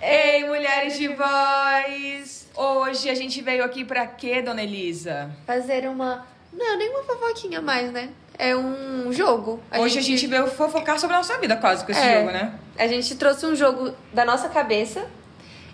Ei, 0.00 0.44
mulheres 0.44 0.98
de 0.98 1.08
voz! 1.08 2.48
Hoje 2.54 3.08
a 3.08 3.14
gente 3.14 3.40
veio 3.40 3.64
aqui 3.64 3.84
pra 3.84 4.06
quê, 4.06 4.42
dona 4.42 4.62
Elisa? 4.62 5.30
fazer 5.46 5.88
uma. 5.88 6.26
Não, 6.52 6.76
nem 6.76 6.90
uma 6.90 7.02
fofoquinha 7.04 7.62
mais, 7.62 7.90
né? 7.90 8.10
É 8.38 8.54
um 8.54 9.12
jogo. 9.12 9.60
Hoje 9.78 9.98
a 9.98 10.02
gente 10.02 10.26
veio 10.26 10.46
fofocar 10.48 10.98
sobre 10.98 11.14
a 11.16 11.18
nossa 11.18 11.38
vida 11.38 11.56
quase 11.56 11.84
com 11.84 11.92
esse 11.92 12.00
É. 12.00 12.20
jogo, 12.20 12.30
né? 12.30 12.52
A 12.78 12.86
gente 12.86 13.16
trouxe 13.16 13.46
um 13.46 13.56
jogo 13.56 13.94
da 14.12 14.24
nossa 14.24 14.48
cabeça. 14.48 15.06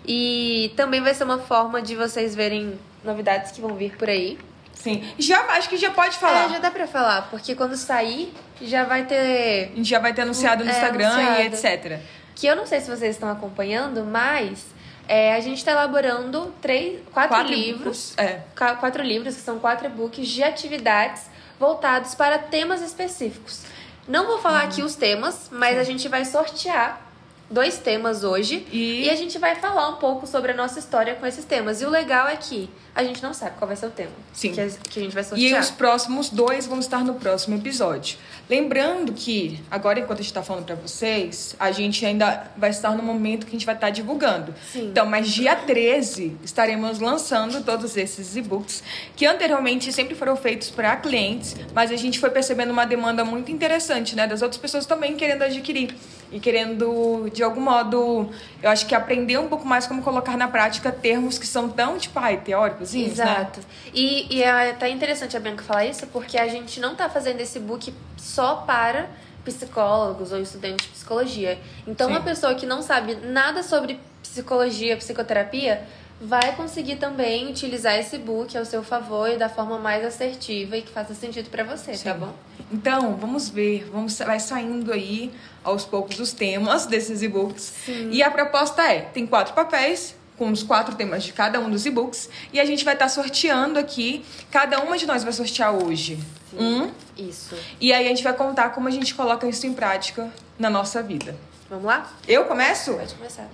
E 0.07 0.71
também 0.77 1.01
vai 1.01 1.13
ser 1.13 1.23
uma 1.23 1.39
forma 1.39 1.81
de 1.81 1.95
vocês 1.95 2.35
verem 2.35 2.79
novidades 3.03 3.51
que 3.51 3.59
vão 3.59 3.73
vir 3.75 3.97
por 3.97 4.07
aí. 4.07 4.37
Sim. 4.75 5.03
Já, 5.17 5.39
acho 5.53 5.67
que 5.69 5.77
já 5.77 5.89
pode 5.89 6.15
falar. 6.17 6.45
É, 6.45 6.49
já 6.49 6.59
dá 6.59 6.69
pra 6.69 6.85
falar, 6.85 7.23
porque 7.31 7.55
quando 7.55 7.75
sair, 7.75 8.31
já 8.61 8.83
vai 8.83 9.05
ter. 9.05 9.71
A 9.73 9.75
gente 9.77 9.89
já 9.89 9.97
vai 9.99 10.13
ter 10.13 10.21
anunciado 10.21 10.63
no 10.63 10.69
É, 10.69 10.73
Instagram 10.73 11.07
anunciado. 11.09 11.41
e 11.41 11.45
etc. 11.47 11.99
Que 12.35 12.45
eu 12.47 12.55
não 12.55 12.65
sei 12.67 12.79
se 12.81 12.89
vocês 12.89 13.15
estão 13.15 13.29
acompanhando, 13.31 14.03
mas 14.03 14.65
é, 15.07 15.33
a 15.33 15.39
gente 15.39 15.63
tá 15.65 15.71
elaborando 15.71 16.53
três, 16.61 16.99
quatro, 17.11 17.29
Quatro 17.35 17.53
livros. 17.53 18.13
é. 18.17 18.41
Qua- 18.55 18.75
Quatro 18.75 19.01
livros, 19.01 19.35
que 19.35 19.41
são 19.41 19.57
quatro 19.59 19.87
e-books 19.87 20.27
de 20.27 20.43
atividades 20.43 21.23
voltados 21.59 22.13
para 22.13 22.37
temas 22.37 22.81
específicos. 22.81 23.61
Não 24.07 24.27
vou 24.27 24.39
falar 24.39 24.63
aqui 24.63 24.83
os 24.83 24.95
temas, 24.95 25.47
mas 25.51 25.77
a 25.79 25.83
gente 25.83 26.07
vai 26.07 26.25
sortear 26.25 27.01
dois 27.49 27.77
temas 27.77 28.23
hoje 28.23 28.65
E- 28.71 29.09
a 29.09 29.15
gente 29.15 29.37
vai 29.37 29.55
falar 29.55 29.89
um 29.89 29.95
pouco 29.95 30.25
sobre 30.25 30.51
a 30.51 30.55
nossa 30.55 30.79
história 30.79 31.15
com 31.15 31.25
esses 31.25 31.45
temas. 31.45 31.81
E 31.81 31.85
o 31.85 31.89
legal 31.89 32.27
é 32.27 32.35
que 32.35 32.69
a 32.95 33.03
gente 33.03 33.21
não 33.21 33.33
sabe 33.33 33.57
qual 33.57 33.67
vai 33.67 33.75
ser 33.75 33.87
o 33.87 33.89
tema 33.91 34.11
Sim. 34.33 34.51
que 34.53 34.61
a, 34.61 34.67
que 34.69 34.99
a 34.99 35.03
gente 35.03 35.13
vai 35.13 35.21
E 35.21 35.25
sortear. 35.25 35.59
os 35.61 35.69
próximos 35.69 36.29
dois 36.29 36.65
vão 36.65 36.79
estar 36.79 37.03
no 37.03 37.15
próximo 37.15 37.55
episódio. 37.57 38.17
Lembrando 38.49 39.11
que, 39.11 39.59
agora 39.69 39.99
enquanto 39.99 40.19
a 40.19 40.21
gente 40.21 40.33
tá 40.33 40.41
falando 40.43 40.65
pra 40.65 40.75
vocês, 40.75 41.55
a 41.59 41.71
gente 41.71 42.05
ainda 42.05 42.49
vai 42.55 42.69
estar 42.69 42.91
no 42.95 43.03
momento 43.03 43.45
que 43.45 43.49
a 43.49 43.57
gente 43.57 43.65
vai 43.65 43.75
estar 43.75 43.89
divulgando. 43.89 44.53
Sim. 44.71 44.87
Então, 44.89 45.05
mas 45.05 45.27
dia 45.29 45.55
13 45.55 46.37
estaremos 46.43 46.99
lançando 46.99 47.63
todos 47.63 47.97
esses 47.97 48.35
e-books 48.35 48.81
que 49.15 49.25
anteriormente 49.25 49.91
sempre 49.91 50.15
foram 50.15 50.35
feitos 50.37 50.69
para 50.69 50.95
clientes, 50.95 51.55
mas 51.73 51.91
a 51.91 51.95
gente 51.95 52.17
foi 52.19 52.29
percebendo 52.29 52.71
uma 52.71 52.85
demanda 52.85 53.25
muito 53.25 53.51
interessante, 53.51 54.15
né, 54.15 54.25
das 54.27 54.41
outras 54.41 54.59
pessoas 54.61 54.85
também 54.85 55.15
querendo 55.15 55.41
adquirir 55.41 55.93
e 56.31 56.39
querendo 56.39 57.29
de 57.33 57.43
algum 57.43 57.61
modo, 57.61 58.29
eu 58.61 58.69
acho 58.69 58.85
que 58.85 58.95
aprender 58.95 59.37
um 59.37 59.47
pouco 59.47 59.65
mais 59.65 59.87
como 59.87 60.01
colocar 60.01 60.37
na 60.37 60.47
prática 60.47 60.91
termos 60.91 61.37
que 61.37 61.47
são 61.47 61.69
tão 61.69 61.97
tipo, 61.97 62.17
ai, 62.19 62.37
teóricos, 62.37 62.93
né? 62.93 63.01
Exato. 63.01 63.59
E, 63.93 64.35
e 64.35 64.43
é 64.43 64.71
até 64.71 64.89
interessante 64.89 65.37
a 65.37 65.39
Bianca 65.39 65.63
falar 65.63 65.85
isso, 65.85 66.07
porque 66.07 66.37
a 66.37 66.47
gente 66.47 66.79
não 66.79 66.95
tá 66.95 67.09
fazendo 67.09 67.39
esse 67.41 67.59
book 67.59 67.93
só 68.17 68.57
para 68.57 69.09
psicólogos 69.43 70.31
ou 70.31 70.41
estudantes 70.41 70.87
de 70.87 70.91
psicologia. 70.91 71.59
Então, 71.87 72.07
Sim. 72.07 72.13
uma 72.13 72.21
pessoa 72.21 72.55
que 72.55 72.65
não 72.65 72.81
sabe 72.81 73.15
nada 73.15 73.61
sobre 73.61 73.99
psicologia, 74.23 74.97
psicoterapia, 74.97 75.83
vai 76.19 76.55
conseguir 76.55 76.95
também 76.95 77.49
utilizar 77.49 77.95
esse 77.95 78.17
book 78.17 78.57
ao 78.57 78.65
seu 78.65 78.83
favor 78.83 79.29
e 79.29 79.37
da 79.37 79.49
forma 79.49 79.77
mais 79.77 80.03
assertiva 80.05 80.77
e 80.77 80.81
que 80.81 80.91
faça 80.91 81.13
sentido 81.13 81.49
pra 81.49 81.63
você, 81.63 81.91
tá 81.91 82.13
Sim. 82.13 82.19
bom? 82.19 82.33
Então, 82.71 83.15
vamos 83.15 83.49
ver, 83.49 83.87
vamos 83.91 84.17
vai 84.19 84.39
saindo 84.39 84.91
aí 84.91 85.31
aos 85.63 85.85
poucos 85.85 86.19
os 86.19 86.31
temas 86.31 86.85
desses 86.87 87.21
e-books. 87.21 87.73
E 88.11 88.23
a 88.23 88.31
proposta 88.31 88.81
é, 88.83 89.01
tem 89.01 89.27
quatro 89.27 89.53
papéis 89.53 90.15
com 90.37 90.51
os 90.51 90.63
quatro 90.63 90.95
temas 90.95 91.23
de 91.23 91.31
cada 91.31 91.59
um 91.59 91.69
dos 91.69 91.85
e-books 91.85 92.29
e 92.51 92.59
a 92.59 92.65
gente 92.65 92.83
vai 92.83 92.93
estar 92.93 93.07
sorteando 93.07 93.79
aqui, 93.79 94.25
cada 94.51 94.81
uma 94.81 94.97
de 94.97 95.05
nós 95.05 95.23
vai 95.23 95.31
sortear 95.31 95.73
hoje 95.73 96.19
um, 96.57 96.91
Isso. 97.17 97.55
e 97.79 97.93
aí 97.93 98.05
a 98.05 98.09
gente 98.09 98.23
vai 98.23 98.33
contar 98.33 98.69
como 98.69 98.87
a 98.87 98.91
gente 98.91 99.13
coloca 99.13 99.47
isso 99.47 99.65
em 99.65 99.73
prática 99.73 100.29
na 100.57 100.69
nossa 100.69 101.01
vida. 101.01 101.35
Vamos 101.69 101.85
lá? 101.85 102.11
Eu 102.27 102.45
começo? 102.45 102.93
Pode 102.93 103.15
começar. 103.15 103.49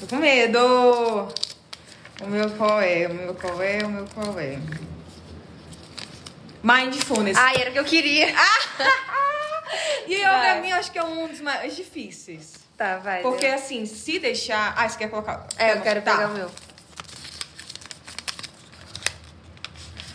Tô 0.00 0.06
com 0.06 0.16
medo. 0.16 0.58
O 2.22 2.26
meu 2.26 2.50
qual 2.50 2.80
é? 2.80 3.06
O 3.06 3.14
meu 3.14 3.34
qual 3.34 3.62
é? 3.62 3.78
O 3.84 3.88
meu 3.88 4.06
qual 4.14 4.38
é? 4.38 4.58
Mindfulness. 6.62 7.36
Ai, 7.38 7.56
era 7.60 7.70
o 7.70 7.72
que 7.72 7.78
eu 7.78 7.84
queria. 7.84 8.34
E 10.06 10.14
eu, 10.14 10.30
Vai. 10.30 10.52
pra 10.52 10.60
mim, 10.62 10.70
acho 10.70 10.92
que 10.92 10.98
é 10.98 11.02
um 11.02 11.26
dos 11.26 11.40
mais 11.40 11.74
difíceis. 11.74 12.52
Tá, 12.76 12.98
vai. 12.98 13.22
Porque, 13.22 13.44
assim, 13.46 13.84
se 13.84 14.20
deixar... 14.20 14.72
Ah, 14.76 14.88
você 14.88 14.96
quer 14.96 15.10
colocar... 15.10 15.48
É, 15.58 15.72
eu 15.72 15.76
Tá. 15.78 15.80
quero 15.82 16.02
pegar 16.02 16.28
o 16.30 16.32
meu. 16.34 16.48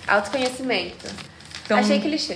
Autoconhecimento. 0.07 1.05
Então- 1.65 1.77
Achei 1.79 1.99
clichê. 1.99 2.35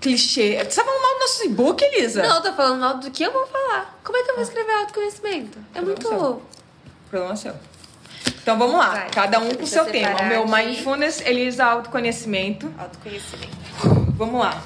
Clichê. 0.00 0.56
Você 0.64 0.80
tá 0.80 0.84
falando 0.84 1.02
mal 1.02 1.14
do 1.14 1.20
nosso 1.20 1.44
e-book, 1.46 1.82
Elisa? 1.84 2.22
Não, 2.22 2.36
eu 2.36 2.42
tô 2.42 2.52
falando 2.52 2.80
mal 2.80 2.98
do 2.98 3.10
que 3.10 3.22
eu 3.22 3.32
vou 3.32 3.46
falar. 3.46 3.98
Como 4.04 4.16
é 4.16 4.22
que 4.22 4.30
eu 4.30 4.34
vou 4.34 4.42
escrever 4.44 4.72
autoconhecimento? 4.72 5.58
É 5.74 5.80
Problema 5.80 5.86
muito. 6.00 6.08
seu. 6.08 6.42
Problema 7.10 7.36
seu. 7.36 7.54
Então, 8.42 8.58
vamos 8.58 8.76
lá. 8.76 8.90
Vai. 8.90 9.10
Cada 9.10 9.38
um 9.40 9.54
com 9.54 9.64
o 9.64 9.66
seu 9.66 9.84
eu 9.84 9.90
tema. 9.92 10.20
O 10.22 10.26
meu 10.26 10.42
aqui. 10.44 10.50
Mindfulness, 10.52 11.20
Elisa, 11.22 11.64
autoconhecimento. 11.64 12.72
Autoconhecimento. 12.78 13.56
Vamos 14.16 14.40
lá. 14.40 14.62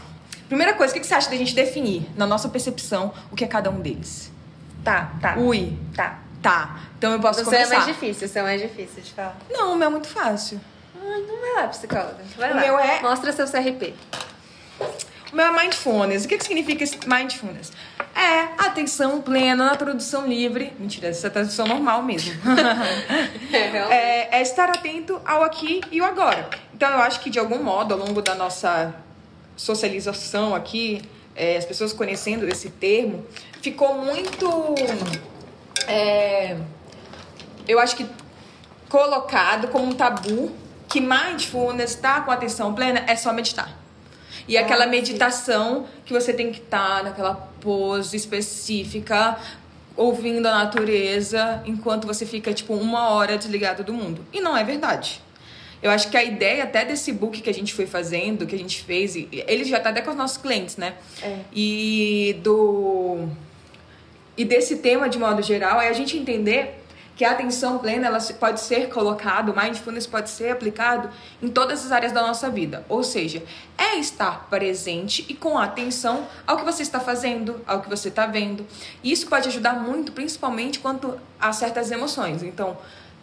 Primeira 0.49 0.75
coisa, 0.75 0.95
o 0.95 1.01
que 1.01 1.07
você 1.07 1.15
acha 1.15 1.31
da 1.31 1.37
gente 1.37 1.55
definir, 1.55 2.07
na 2.17 2.27
nossa 2.27 2.49
percepção, 2.49 3.13
o 3.31 3.37
que 3.37 3.43
é 3.45 3.49
cada 3.49 3.71
um 3.71 3.81
deles? 3.81 4.31
Tá, 4.85 5.13
tá. 5.21 5.37
Ui. 5.39 5.79
Tá. 5.97 6.19
Tá. 6.43 6.81
Então, 6.99 7.13
eu 7.13 7.21
posso 7.21 7.41
seu 7.43 7.53
é 7.53 7.57
começar. 7.57 7.75
mais 7.77 7.87
difícil, 7.87 8.29
seu 8.29 8.41
é 8.41 8.45
mais 8.45 8.61
difícil 8.61 9.03
de 9.03 9.13
falar. 9.13 9.37
Não, 9.51 9.73
o 9.73 9.77
meu 9.77 9.89
é 9.89 9.91
muito 9.91 10.09
fácil. 10.09 10.61
Ai, 11.01 11.21
não 11.27 11.41
vai 11.41 11.53
lá, 11.63 11.69
psicóloga. 11.69 12.17
Vai 12.37 12.51
O 12.53 12.55
lá. 12.55 12.61
meu 12.61 12.79
é- 12.79 13.01
Mostra 13.01 13.33
seu 13.33 13.47
CRP. 13.47 13.95
Meu 15.33 15.47
é 15.47 15.51
mindfulness. 15.51 16.25
O 16.25 16.29
que, 16.29 16.37
que 16.37 16.45
significa 16.45 16.85
esse 16.85 16.99
mindfulness? 17.09 17.73
É 18.15 18.41
atenção 18.59 19.23
plena 19.23 19.65
na 19.65 19.75
tradução 19.75 20.27
livre. 20.27 20.75
Mentira, 20.79 21.09
essa 21.09 21.27
é 21.27 21.29
a 21.29 21.31
tradução 21.31 21.67
normal 21.67 22.03
mesmo. 22.03 22.35
é, 23.51 24.39
é 24.39 24.43
estar 24.43 24.69
atento 24.69 25.21
ao 25.25 25.43
aqui 25.43 25.81
e 25.91 26.03
o 26.03 26.05
agora. 26.05 26.51
Então, 26.75 26.91
eu 26.91 26.99
acho 26.99 27.21
que, 27.21 27.31
de 27.31 27.39
algum 27.39 27.63
modo, 27.63 27.95
ao 27.95 28.01
longo 28.01 28.21
da 28.21 28.35
nossa 28.35 28.95
socialização 29.57 30.55
aqui, 30.55 31.03
é, 31.35 31.57
as 31.57 31.65
pessoas 31.65 31.95
conhecendo 31.95 32.47
esse 32.47 32.69
termo, 32.69 33.27
ficou 33.63 33.95
muito. 33.95 34.75
é, 35.89 36.59
eu 37.67 37.79
acho 37.79 37.97
que 37.97 38.07
colocado 38.91 39.69
como 39.69 39.87
um 39.87 39.93
tabu 39.93 40.55
que 40.87 41.01
mindfulness, 41.01 41.93
estar 41.93 42.23
com 42.27 42.31
atenção 42.31 42.75
plena, 42.75 43.03
é 43.07 43.17
só 43.17 43.33
meditar. 43.33 43.82
E 44.49 44.57
aquela 44.57 44.85
Ah, 44.85 44.89
meditação 44.89 45.87
que 46.05 46.13
você 46.13 46.33
tem 46.33 46.51
que 46.51 46.59
estar 46.61 47.05
naquela 47.05 47.35
pose 47.61 48.17
específica, 48.17 49.39
ouvindo 49.97 50.47
a 50.47 50.53
natureza, 50.65 51.63
enquanto 51.67 52.07
você 52.07 52.25
fica, 52.27 52.53
tipo, 52.53 52.75
uma 52.75 53.11
hora 53.11 53.37
desligado 53.39 53.85
do 53.85 53.93
mundo. 53.93 54.25
E 54.33 54.41
não 54.41 54.57
é 54.57 54.65
verdade. 54.65 55.21
Eu 55.83 55.91
acho 55.91 56.09
que 56.11 56.17
a 56.17 56.23
ideia 56.25 56.63
até 56.65 56.85
desse 56.85 57.13
book 57.13 57.41
que 57.41 57.51
a 57.51 57.55
gente 57.55 57.75
foi 57.75 57.87
fazendo, 57.87 58.47
que 58.47 58.55
a 58.55 58.59
gente 58.59 58.83
fez, 58.83 59.17
e- 59.17 59.29
ele 59.49 59.65
já 59.65 59.81
tá 59.81 59.91
até 59.91 60.01
com 60.01 60.11
os 60.11 60.17
nossos 60.17 60.37
clientes, 60.37 60.77
né? 60.77 60.95
É. 61.23 61.39
E 61.53 62.37
do. 62.43 63.29
E 64.37 64.45
desse 64.45 64.77
tema 64.77 65.09
de 65.09 65.19
modo 65.19 65.43
geral 65.43 65.81
é 65.81 65.89
a 65.89 65.93
gente 65.93 66.17
entender 66.17 66.82
que 67.15 67.25
a 67.25 67.33
atenção 67.33 67.79
plena 67.79 68.07
ela 68.07 68.19
pode 68.39 68.61
ser 68.61 68.89
colocado, 68.89 69.55
mindfulness 69.55 70.07
pode 70.07 70.31
ser 70.31 70.51
aplicado 70.51 71.11
em 71.43 71.49
todas 71.49 71.85
as 71.85 71.93
áreas 71.93 72.13
da 72.13 72.23
nossa 72.23 72.49
vida. 72.49 72.85
Ou 72.89 73.03
seja, 73.03 73.43
é 73.77 73.97
estar 73.97 74.49
presente 74.49 75.25
e 75.29 75.35
com 75.35 75.59
atenção 75.59 76.27
ao 76.47 76.57
que 76.57 76.65
você 76.65 76.83
está 76.83 77.01
fazendo, 77.01 77.61
ao 77.67 77.81
que 77.81 77.89
você 77.89 78.09
está 78.09 78.27
vendo. 78.27 78.67
E 79.03 79.13
isso 79.13 79.27
pode 79.27 79.49
ajudar 79.49 79.75
muito, 79.75 80.13
principalmente 80.13 80.79
quanto 80.79 81.19
a 81.39 81.53
certas 81.53 81.91
emoções. 81.91 82.43
Então, 82.43 82.77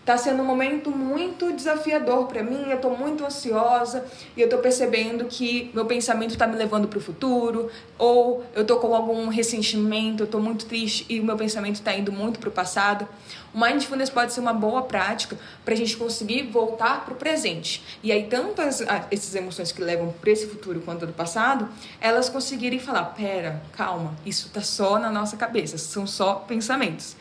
Tá 0.06 0.18
sendo 0.18 0.42
um 0.42 0.46
momento 0.46 0.90
muito 0.90 1.54
desafiador 1.54 2.26
para 2.26 2.42
mim, 2.42 2.66
eu 2.70 2.82
tô 2.82 2.90
muito 2.90 3.24
ansiosa 3.24 4.04
e 4.36 4.42
eu 4.42 4.50
tô 4.50 4.58
percebendo 4.58 5.26
que 5.26 5.70
meu 5.74 5.86
pensamento 5.86 6.36
tá 6.36 6.48
me 6.48 6.56
levando 6.56 6.88
pro 6.88 7.00
futuro, 7.00 7.70
ou 7.98 8.44
eu 8.56 8.66
tô 8.66 8.78
com 8.78 8.96
algum 8.96 9.28
ressentimento, 9.28 10.24
eu 10.24 10.28
tô 10.28 10.40
muito 10.40 10.66
triste 10.66 11.06
e 11.10 11.20
o 11.20 11.24
meu 11.24 11.38
pensamento 11.38 11.82
tá 11.82 11.94
indo 11.94 12.12
muito 12.12 12.40
pro 12.40 12.50
passado. 12.50 13.08
O 13.54 13.60
mindfulness 13.60 14.10
pode 14.10 14.34
ser 14.34 14.40
uma 14.40 14.54
boa 14.54 14.82
prática 14.84 15.38
pra 15.64 15.76
gente 15.76 15.96
conseguir 15.96 16.44
voltar 16.44 17.06
pro 17.06 17.14
presente. 17.14 17.84
E 18.02 18.12
aí 18.12 18.24
tanto 18.24 18.62
as, 18.62 18.82
ah, 18.82 19.06
essas 19.12 19.36
emoções 19.36 19.72
que 19.72 19.82
levam 19.82 20.12
para 20.20 20.32
esse 20.32 20.48
futuro 20.48 20.82
quanto 20.82 21.06
do 21.06 21.14
passado, 21.14 21.70
elas 22.02 22.30
conseguirem 22.30 22.80
falar: 22.80 23.06
"Pera, 23.06 23.62
calma, 23.74 24.16
isso 24.26 24.50
tá 24.50 24.62
só 24.62 24.98
na 24.98 25.12
nossa 25.12 25.38
cabeça, 25.38 25.78
são 25.78 26.08
só 26.08 26.36
pensamentos". 26.36 27.16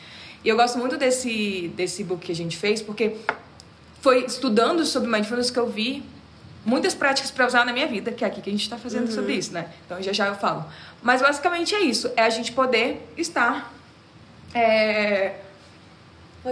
E 0.44 0.48
eu 0.48 0.56
gosto 0.56 0.78
muito 0.78 0.96
desse, 0.96 1.72
desse 1.76 2.04
book 2.04 2.26
que 2.26 2.32
a 2.32 2.34
gente 2.34 2.56
fez, 2.56 2.80
porque 2.80 3.16
foi 4.00 4.24
estudando 4.24 4.84
sobre 4.84 5.10
mindfulness 5.10 5.50
que 5.50 5.58
eu 5.58 5.68
vi 5.68 6.04
muitas 6.64 6.94
práticas 6.94 7.30
para 7.30 7.46
usar 7.46 7.64
na 7.64 7.72
minha 7.72 7.86
vida, 7.86 8.12
que 8.12 8.24
é 8.24 8.26
aqui 8.26 8.40
que 8.40 8.50
a 8.50 8.52
gente 8.52 8.62
está 8.62 8.76
fazendo 8.76 9.10
sobre 9.10 9.34
isso, 9.34 9.52
né? 9.52 9.70
Então 9.86 10.00
já 10.02 10.12
já 10.12 10.26
eu 10.26 10.34
falo. 10.34 10.64
Mas 11.02 11.22
basicamente 11.22 11.74
é 11.74 11.80
isso, 11.80 12.10
é 12.16 12.22
a 12.22 12.30
gente 12.30 12.52
poder 12.52 13.08
estar 13.16 13.72
é, 14.54 15.36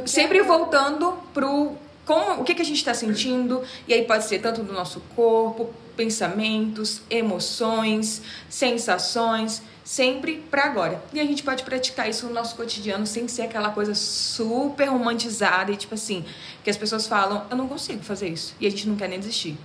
sempre 0.06 0.42
voltando 0.42 1.12
pro 1.32 1.76
como, 2.04 2.40
o 2.40 2.44
que, 2.44 2.54
que 2.54 2.62
a 2.62 2.64
gente 2.64 2.76
está 2.76 2.94
sentindo, 2.94 3.62
e 3.88 3.92
aí 3.92 4.04
pode 4.04 4.24
ser 4.24 4.38
tanto 4.38 4.62
do 4.62 4.72
nosso 4.72 5.00
corpo, 5.16 5.74
pensamentos, 5.96 7.00
emoções, 7.10 8.22
sensações, 8.48 9.62
sempre 9.84 10.38
para 10.50 10.64
agora. 10.64 11.02
E 11.12 11.20
a 11.20 11.24
gente 11.24 11.42
pode 11.42 11.62
praticar 11.62 12.08
isso 12.08 12.26
no 12.26 12.32
nosso 12.32 12.54
cotidiano 12.56 13.06
sem 13.06 13.26
ser 13.28 13.42
aquela 13.42 13.70
coisa 13.70 13.94
super 13.94 14.86
romantizada 14.88 15.70
e 15.72 15.76
tipo 15.76 15.94
assim, 15.94 16.24
que 16.62 16.70
as 16.70 16.76
pessoas 16.76 17.06
falam, 17.06 17.46
eu 17.50 17.56
não 17.56 17.68
consigo 17.68 18.02
fazer 18.02 18.28
isso. 18.28 18.54
E 18.60 18.66
a 18.66 18.70
gente 18.70 18.88
não 18.88 18.96
quer 18.96 19.08
nem 19.08 19.18
desistir. 19.18 19.56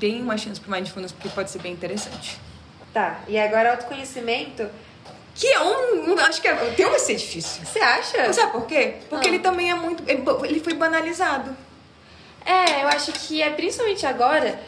Tem 0.00 0.20
uma 0.20 0.36
chance 0.36 0.60
pro 0.60 0.70
Mindfulness 0.70 1.12
porque 1.12 1.28
pode 1.28 1.50
ser 1.50 1.60
bem 1.60 1.72
interessante. 1.72 2.38
Tá, 2.92 3.20
e 3.28 3.38
agora 3.38 3.70
autoconhecimento. 3.70 4.68
Que 5.32 5.46
é 5.46 5.60
um. 5.62 6.18
Acho 6.18 6.42
que 6.42 6.48
é, 6.48 6.54
o 6.54 6.74
teu 6.74 6.90
vai 6.90 6.98
ser 6.98 7.14
difícil. 7.14 7.64
Você 7.64 7.78
acha? 7.78 8.32
Sabe 8.32 8.50
por 8.50 8.66
quê? 8.66 8.96
Porque 9.08 9.28
Ah. 9.28 9.30
ele 9.30 9.38
também 9.38 9.70
é 9.70 9.74
muito. 9.76 10.02
Ele 10.08 10.58
foi 10.60 10.74
banalizado. 10.74 11.56
É, 12.44 12.82
eu 12.82 12.88
acho 12.88 13.12
que 13.12 13.40
é 13.40 13.48
principalmente 13.50 14.04
agora. 14.04 14.60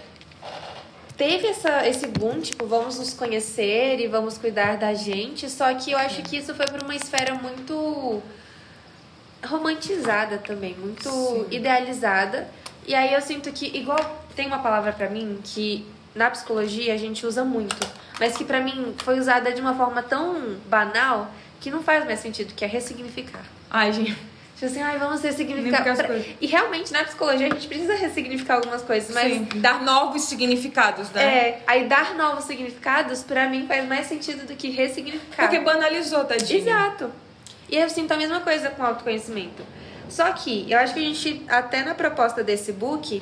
Teve 1.22 1.46
essa, 1.46 1.86
esse 1.86 2.08
boom, 2.08 2.40
tipo, 2.40 2.66
vamos 2.66 2.98
nos 2.98 3.14
conhecer 3.14 4.00
e 4.00 4.08
vamos 4.08 4.36
cuidar 4.36 4.76
da 4.76 4.92
gente. 4.92 5.48
Só 5.48 5.72
que 5.72 5.92
eu 5.92 5.98
acho 5.98 6.20
que 6.20 6.36
isso 6.36 6.52
foi 6.52 6.66
pra 6.66 6.82
uma 6.82 6.96
esfera 6.96 7.32
muito 7.32 8.20
romantizada 9.46 10.38
também, 10.38 10.74
muito 10.74 11.08
Sim. 11.08 11.46
idealizada. 11.48 12.48
E 12.88 12.92
aí 12.92 13.14
eu 13.14 13.20
sinto 13.20 13.52
que, 13.52 13.66
igual 13.66 14.26
tem 14.34 14.48
uma 14.48 14.58
palavra 14.58 14.92
pra 14.92 15.08
mim 15.08 15.38
que 15.44 15.86
na 16.12 16.28
psicologia 16.28 16.92
a 16.92 16.96
gente 16.96 17.24
usa 17.24 17.44
muito, 17.44 17.76
mas 18.18 18.36
que 18.36 18.44
pra 18.44 18.60
mim 18.60 18.92
foi 19.04 19.20
usada 19.20 19.52
de 19.52 19.60
uma 19.60 19.76
forma 19.76 20.02
tão 20.02 20.56
banal 20.66 21.30
que 21.60 21.70
não 21.70 21.84
faz 21.84 22.04
mais 22.04 22.18
sentido, 22.18 22.52
que 22.52 22.64
é 22.64 22.68
ressignificar. 22.68 23.44
Ai, 23.70 23.92
gente. 23.92 24.31
Tipo 24.62 24.66
assim, 24.66 24.80
ai, 24.82 24.96
vamos 24.96 25.20
ressignificar. 25.22 25.96
Pra-. 25.96 26.20
E 26.40 26.46
realmente, 26.46 26.92
na 26.92 27.02
psicologia, 27.02 27.48
a 27.48 27.50
gente 27.50 27.66
precisa 27.66 27.96
ressignificar 27.96 28.54
algumas 28.54 28.80
coisas, 28.80 29.12
mas. 29.12 29.32
Sim, 29.32 29.48
dar 29.56 29.82
novos 29.82 30.22
significados, 30.22 31.10
né? 31.10 31.24
É, 31.24 31.62
aí 31.66 31.88
dar 31.88 32.14
novos 32.14 32.44
significados, 32.44 33.24
pra 33.24 33.48
mim, 33.48 33.66
faz 33.66 33.88
mais 33.88 34.06
sentido 34.06 34.46
do 34.46 34.54
que 34.54 34.70
ressignificar. 34.70 35.48
Porque 35.48 35.58
banalizou, 35.58 36.24
tadinho. 36.24 36.60
Exato. 36.60 37.10
E 37.68 37.76
eu 37.76 37.90
sinto 37.90 38.12
a 38.12 38.16
mesma 38.16 38.38
coisa 38.38 38.70
com 38.70 38.84
autoconhecimento. 38.84 39.64
Só 40.08 40.30
que 40.30 40.70
eu 40.70 40.78
acho 40.78 40.94
que 40.94 41.00
a 41.00 41.02
gente, 41.02 41.42
até 41.48 41.82
na 41.82 41.96
proposta 41.96 42.44
desse 42.44 42.70
book, 42.70 43.20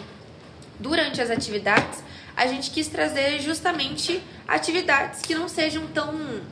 durante 0.78 1.22
as 1.22 1.30
atividades, 1.30 2.04
a 2.36 2.46
gente 2.48 2.70
quis 2.70 2.86
trazer 2.86 3.40
justamente 3.40 4.22
atividades 4.46 5.22
que 5.22 5.34
não 5.34 5.48
sejam 5.48 5.86
tão 5.86 6.42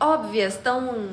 óbvias, 0.00 0.56
tão. 0.56 1.10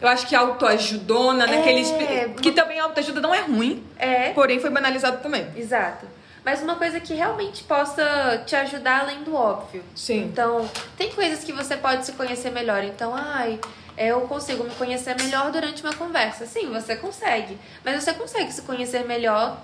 Eu 0.00 0.08
acho 0.08 0.26
que 0.26 0.34
autoajudona, 0.34 1.44
É, 1.44 1.56
naquele. 1.56 1.80
espi- 1.80 2.34
Que 2.40 2.52
também 2.52 2.78
autoajuda 2.80 3.20
não 3.20 3.34
é 3.34 3.40
ruim, 3.40 3.84
É. 3.98 4.30
porém 4.30 4.58
foi 4.60 4.70
banalizado 4.70 5.18
também. 5.22 5.46
Exato. 5.56 6.06
Mas 6.44 6.62
uma 6.62 6.76
coisa 6.76 6.98
que 7.00 7.12
realmente 7.12 7.62
possa 7.64 8.42
te 8.46 8.56
ajudar 8.56 9.00
além 9.00 9.22
do 9.22 9.34
óbvio. 9.34 9.84
Sim. 9.94 10.22
Então, 10.24 10.68
tem 10.96 11.10
coisas 11.12 11.44
que 11.44 11.52
você 11.52 11.76
pode 11.76 12.06
se 12.06 12.12
conhecer 12.12 12.50
melhor. 12.50 12.82
Então, 12.82 13.12
ai, 13.14 13.60
eu 13.98 14.22
consigo 14.22 14.64
me 14.64 14.70
conhecer 14.70 15.14
melhor 15.20 15.52
durante 15.52 15.82
uma 15.82 15.92
conversa. 15.92 16.46
Sim, 16.46 16.70
você 16.70 16.96
consegue. 16.96 17.58
Mas 17.84 18.02
você 18.02 18.14
consegue 18.14 18.50
se 18.52 18.62
conhecer 18.62 19.04
melhor 19.04 19.58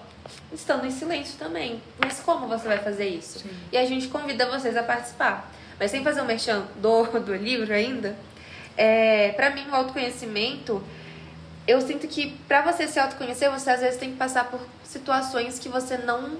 estando 0.52 0.86
em 0.86 0.90
silêncio 0.90 1.38
também. 1.38 1.80
Mas 1.98 2.20
como 2.20 2.46
você 2.46 2.68
vai 2.68 2.78
fazer 2.78 3.08
isso? 3.08 3.38
Sim. 3.38 3.50
E 3.72 3.78
a 3.78 3.86
gente 3.86 4.08
convida 4.08 4.44
vocês 4.50 4.76
a 4.76 4.82
participar. 4.82 5.50
Mas 5.80 5.90
sem 5.90 6.04
fazer 6.04 6.20
um 6.20 6.26
merchan 6.26 6.62
do, 6.76 7.04
do 7.20 7.34
livro 7.34 7.72
ainda, 7.72 8.14
é, 8.76 9.32
para 9.32 9.50
mim 9.50 9.66
o 9.70 9.74
autoconhecimento, 9.74 10.82
eu 11.66 11.80
sinto 11.80 12.06
que 12.06 12.36
pra 12.46 12.62
você 12.62 12.86
se 12.86 12.98
autoconhecer, 12.98 13.50
você 13.50 13.70
às 13.70 13.80
vezes 13.80 13.98
tem 13.98 14.10
que 14.10 14.16
passar 14.16 14.50
por 14.50 14.60
situações 14.84 15.58
que 15.58 15.68
você 15.68 15.96
não 15.98 16.36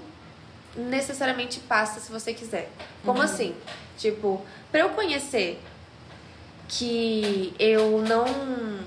necessariamente 0.75 1.59
passa 1.59 1.99
se 1.99 2.11
você 2.11 2.33
quiser. 2.33 2.69
Como 3.03 3.21
assim? 3.21 3.55
Tipo, 3.97 4.45
pra 4.71 4.81
eu 4.81 4.89
conhecer 4.89 5.59
que 6.67 7.53
eu 7.57 8.01
não 8.01 8.25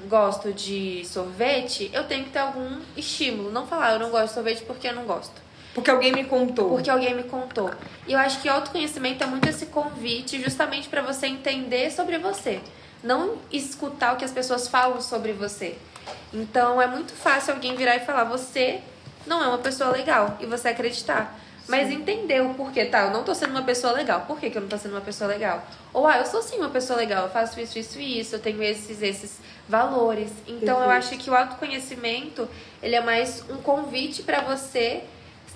gosto 0.08 0.52
de 0.52 1.04
sorvete, 1.06 1.90
eu 1.92 2.04
tenho 2.04 2.24
que 2.24 2.30
ter 2.30 2.38
algum 2.38 2.80
estímulo. 2.96 3.50
Não 3.50 3.66
falar, 3.66 3.94
eu 3.94 3.98
não 3.98 4.10
gosto 4.10 4.28
de 4.28 4.34
sorvete 4.34 4.62
porque 4.62 4.88
eu 4.88 4.94
não 4.94 5.04
gosto. 5.04 5.40
Porque 5.74 5.90
alguém 5.90 6.12
me 6.12 6.24
contou. 6.24 6.68
Porque 6.70 6.90
alguém 6.90 7.14
me 7.14 7.22
contou. 7.24 7.70
E 8.06 8.12
eu 8.12 8.18
acho 8.18 8.40
que 8.40 8.48
autoconhecimento 8.48 9.22
é 9.22 9.26
muito 9.26 9.48
esse 9.48 9.66
convite 9.66 10.42
justamente 10.42 10.88
pra 10.88 11.00
você 11.00 11.26
entender 11.26 11.90
sobre 11.90 12.18
você. 12.18 12.60
Não 13.02 13.38
escutar 13.52 14.14
o 14.14 14.16
que 14.16 14.24
as 14.24 14.32
pessoas 14.32 14.68
falam 14.68 15.00
sobre 15.00 15.32
você. 15.32 15.76
Então 16.32 16.80
é 16.80 16.86
muito 16.86 17.12
fácil 17.12 17.54
alguém 17.54 17.74
virar 17.76 17.96
e 17.96 18.00
falar: 18.00 18.24
você 18.24 18.80
não 19.26 19.42
é 19.42 19.48
uma 19.48 19.58
pessoa 19.58 19.90
legal. 19.90 20.36
E 20.40 20.46
você 20.46 20.68
acreditar. 20.68 21.38
Mas 21.68 21.88
entender 21.88 22.42
o 22.42 22.54
porquê, 22.54 22.84
tá? 22.84 23.02
Eu 23.02 23.12
não 23.12 23.22
tô 23.22 23.32
sendo 23.32 23.50
uma 23.50 23.62
pessoa 23.62 23.92
legal. 23.92 24.22
Por 24.22 24.40
que, 24.40 24.50
que 24.50 24.58
eu 24.58 24.62
não 24.62 24.68
tô 24.68 24.76
sendo 24.76 24.92
uma 24.92 25.00
pessoa 25.00 25.28
legal? 25.28 25.64
Ou, 25.92 26.04
ah, 26.04 26.18
eu 26.18 26.26
sou 26.26 26.42
sim 26.42 26.56
uma 26.56 26.68
pessoa 26.68 26.98
legal. 26.98 27.24
Eu 27.24 27.30
faço 27.30 27.60
isso, 27.60 27.78
isso 27.78 28.00
e 28.00 28.18
isso. 28.18 28.34
Eu 28.34 28.40
tenho 28.40 28.60
esses, 28.60 29.00
esses 29.00 29.38
valores. 29.68 30.32
Então 30.48 30.82
eu 30.82 30.90
acho 30.90 31.16
que 31.16 31.30
o 31.30 31.34
autoconhecimento, 31.34 32.48
ele 32.82 32.96
é 32.96 33.00
mais 33.00 33.44
um 33.48 33.58
convite 33.58 34.24
pra 34.24 34.40
você 34.40 35.04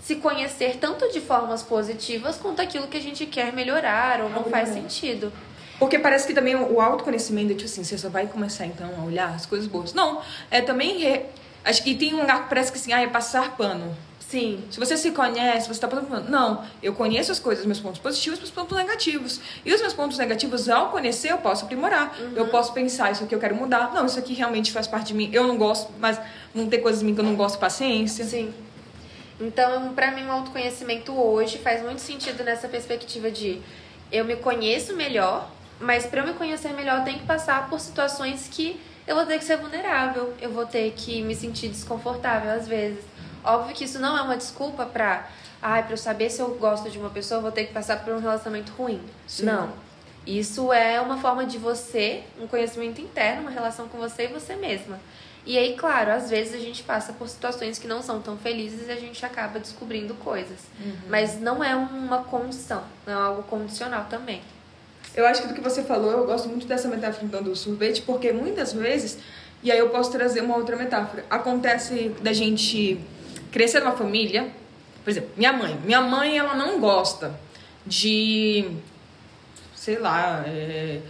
se 0.05 0.17
conhecer 0.17 0.77
tanto 0.79 1.11
de 1.11 1.21
formas 1.21 1.63
positivas 1.63 2.37
quanto 2.37 2.63
aquilo 2.63 2.87
que 2.87 2.97
a 2.97 3.03
gente 3.03 3.27
quer 3.27 3.53
melhorar 3.53 4.21
ou 4.21 4.29
não 4.29 4.45
faz 4.45 4.69
sentido. 4.69 5.33
Porque 5.79 5.99
parece 5.99 6.27
que 6.27 6.33
também 6.35 6.55
o 6.55 6.81
autoconhecimento, 6.81 7.49
tipo 7.55 7.65
assim, 7.65 7.83
você 7.85 7.99
só 7.99 8.09
vai 8.09 8.27
começar 8.27 8.65
então 8.67 8.89
a 9.01 9.05
olhar 9.05 9.31
as 9.35 9.45
coisas 9.47 9.67
boas. 9.67 9.93
Não, 9.93 10.21
é 10.51 10.61
também. 10.61 10.99
re- 10.99 11.27
Acho 11.65 11.83
que 11.83 11.95
tem 11.95 12.15
um 12.15 12.21
lugar 12.21 12.43
que 12.45 12.49
parece 12.51 12.71
que 12.71 12.79
assim, 12.79 12.93
ah, 12.93 13.01
é 13.01 13.07
passar 13.07 13.57
pano. 13.57 13.97
Sim. 14.21 14.63
Se 14.71 14.79
você 14.79 14.97
se 14.97 15.11
conhece, 15.13 15.67
você 15.69 15.81
tá 15.81 15.89
passando 15.89 16.09
pano. 16.09 16.29
Não, 16.31 16.65
eu 16.83 16.93
conheço 16.93 17.33
as 17.33 17.39
coisas, 17.39 17.65
meus 17.65 17.81
pontos 17.81 18.01
positivos 18.01 18.39
e 18.39 18.43
meus 18.43 18.51
pontos 18.51 18.77
negativos. 18.77 19.41
E 19.65 19.73
os 19.73 19.81
meus 19.81 19.93
pontos 19.95 20.19
negativos, 20.19 20.69
ao 20.69 20.91
conhecer, 20.91 21.31
eu 21.33 21.39
posso 21.39 21.65
aprimorar. 21.65 22.17
Eu 22.37 22.49
posso 22.49 22.73
pensar, 22.73 23.13
isso 23.13 23.25
aqui 23.25 23.35
eu 23.35 23.39
quero 23.41 23.55
mudar. 23.55 23.93
Não, 23.95 24.05
isso 24.07 24.19
aqui 24.19 24.35
realmente 24.35 24.73
faz 24.73 24.87
parte 24.87 25.09
de 25.09 25.15
mim. 25.15 25.31
Eu 25.33 25.47
não 25.47 25.57
gosto, 25.57 25.91
mas 25.99 26.21
não 26.55 26.67
tem 26.69 26.81
coisas 26.81 27.03
em 27.03 27.07
mim 27.07 27.15
que 27.15 27.21
eu 27.21 27.25
não 27.25 27.35
gosto, 27.35 27.59
paciência. 27.59 28.25
Sim. 28.25 28.53
Então, 29.41 29.93
pra 29.95 30.11
mim, 30.13 30.27
o 30.27 30.31
autoconhecimento 30.33 31.13
hoje 31.13 31.59
faz 31.59 31.83
muito 31.83 32.01
sentido 32.01 32.45
nessa 32.45 32.69
perspectiva 32.69 33.31
de 33.31 33.61
eu 34.13 34.25
me 34.25 34.37
conheço 34.37 34.95
melhor, 34.95 35.51
mas 35.85 36.07
pra 36.07 36.23
eu 36.23 36.27
me 36.27 36.33
conhecer 36.33 36.73
melhor, 36.73 36.99
eu 36.99 37.05
tenho 37.05 37.19
que 37.19 37.27
passar 37.27 37.69
por 37.69 37.79
situações 37.79 38.49
que 38.51 38.81
eu 39.07 39.15
vou 39.15 39.27
ter 39.27 39.39
que 39.39 39.45
ser 39.45 39.59
vulnerável, 39.59 40.33
eu 40.41 40.51
vou 40.51 40.65
ter 40.65 40.91
que 40.93 41.23
me 41.23 41.35
sentir 41.35 41.69
desconfortável 41.69 42.51
às 42.51 42.67
vezes. 42.67 43.05
Óbvio 43.45 43.75
que 43.75 43.85
isso 43.85 43.99
não 43.99 44.17
é 44.17 44.23
uma 44.23 44.37
desculpa 44.37 44.87
pra, 44.87 45.29
ai, 45.61 45.83
pra 45.83 45.93
eu 45.93 45.99
saber 45.99 46.31
se 46.31 46.41
eu 46.41 46.55
gosto 46.55 46.89
de 46.91 46.99
uma 46.99 47.11
pessoa, 47.11 47.39
eu 47.39 47.43
vou 47.43 47.53
ter 47.53 47.67
que 47.67 47.73
passar 47.75 48.03
por 48.03 48.15
um 48.15 48.19
relacionamento 48.19 48.73
ruim. 48.73 49.01
Sim. 49.27 49.45
Não. 49.45 49.73
Isso 50.27 50.73
é 50.73 50.99
uma 51.03 51.19
forma 51.19 51.45
de 51.45 51.59
você, 51.59 52.25
um 52.41 52.47
conhecimento 52.47 52.99
interno, 52.99 53.43
uma 53.43 53.51
relação 53.51 53.87
com 53.87 53.99
você 53.99 54.25
e 54.25 54.29
você 54.29 54.57
mesma. 54.57 54.99
E 55.45 55.59
aí, 55.59 55.77
claro, 55.77 56.11
às 56.11 56.31
vezes 56.31 56.55
a 56.55 56.59
gente 56.59 56.83
passa 56.83 57.13
por 57.13 57.29
situações 57.29 57.79
que 57.79 57.87
não 57.87 58.03
são 58.03 58.23
tão 58.23 58.39
felizes 58.39 58.89
e 58.89 58.91
a 58.91 58.97
gente 58.97 59.25
acaba 59.27 59.59
descobrindo 59.59 60.15
coisas. 60.15 60.61
Mas 61.11 61.39
não 61.39 61.63
é 61.63 61.77
uma 61.77 62.25
condição, 62.25 62.83
não 63.07 63.13
é 63.13 63.17
algo 63.17 63.43
condicional 63.43 64.07
também. 64.09 64.41
Eu 65.17 65.27
acho 65.27 65.43
que 65.43 65.49
do 65.49 65.55
que 65.55 65.61
você 65.61 65.83
falou, 65.83 66.11
eu 66.11 66.27
gosto 66.27 66.49
muito 66.49 66.67
dessa 66.67 66.89
metáfora 66.89 67.25
então, 67.25 67.43
do 67.43 67.55
sorvete, 67.55 68.03
porque 68.03 68.33
muitas 68.33 68.73
vezes, 68.73 69.19
e 69.63 69.71
aí 69.71 69.79
eu 69.79 69.89
posso 69.91 70.11
trazer 70.11 70.41
uma 70.41 70.57
outra 70.57 70.77
metáfora, 70.77 71.25
acontece 71.31 72.09
da 72.21 72.33
gente 72.33 72.99
crescer 73.53 73.81
numa 73.81 73.93
família, 73.93 74.51
por 75.05 75.11
exemplo, 75.11 75.31
minha 75.37 75.53
mãe. 75.53 75.79
Minha 75.85 76.01
mãe, 76.01 76.37
ela 76.37 76.55
não 76.57 76.81
gosta 76.81 77.39
de, 77.87 78.69
sei 79.77 79.99
lá, 79.99 80.43
é, 80.47 81.01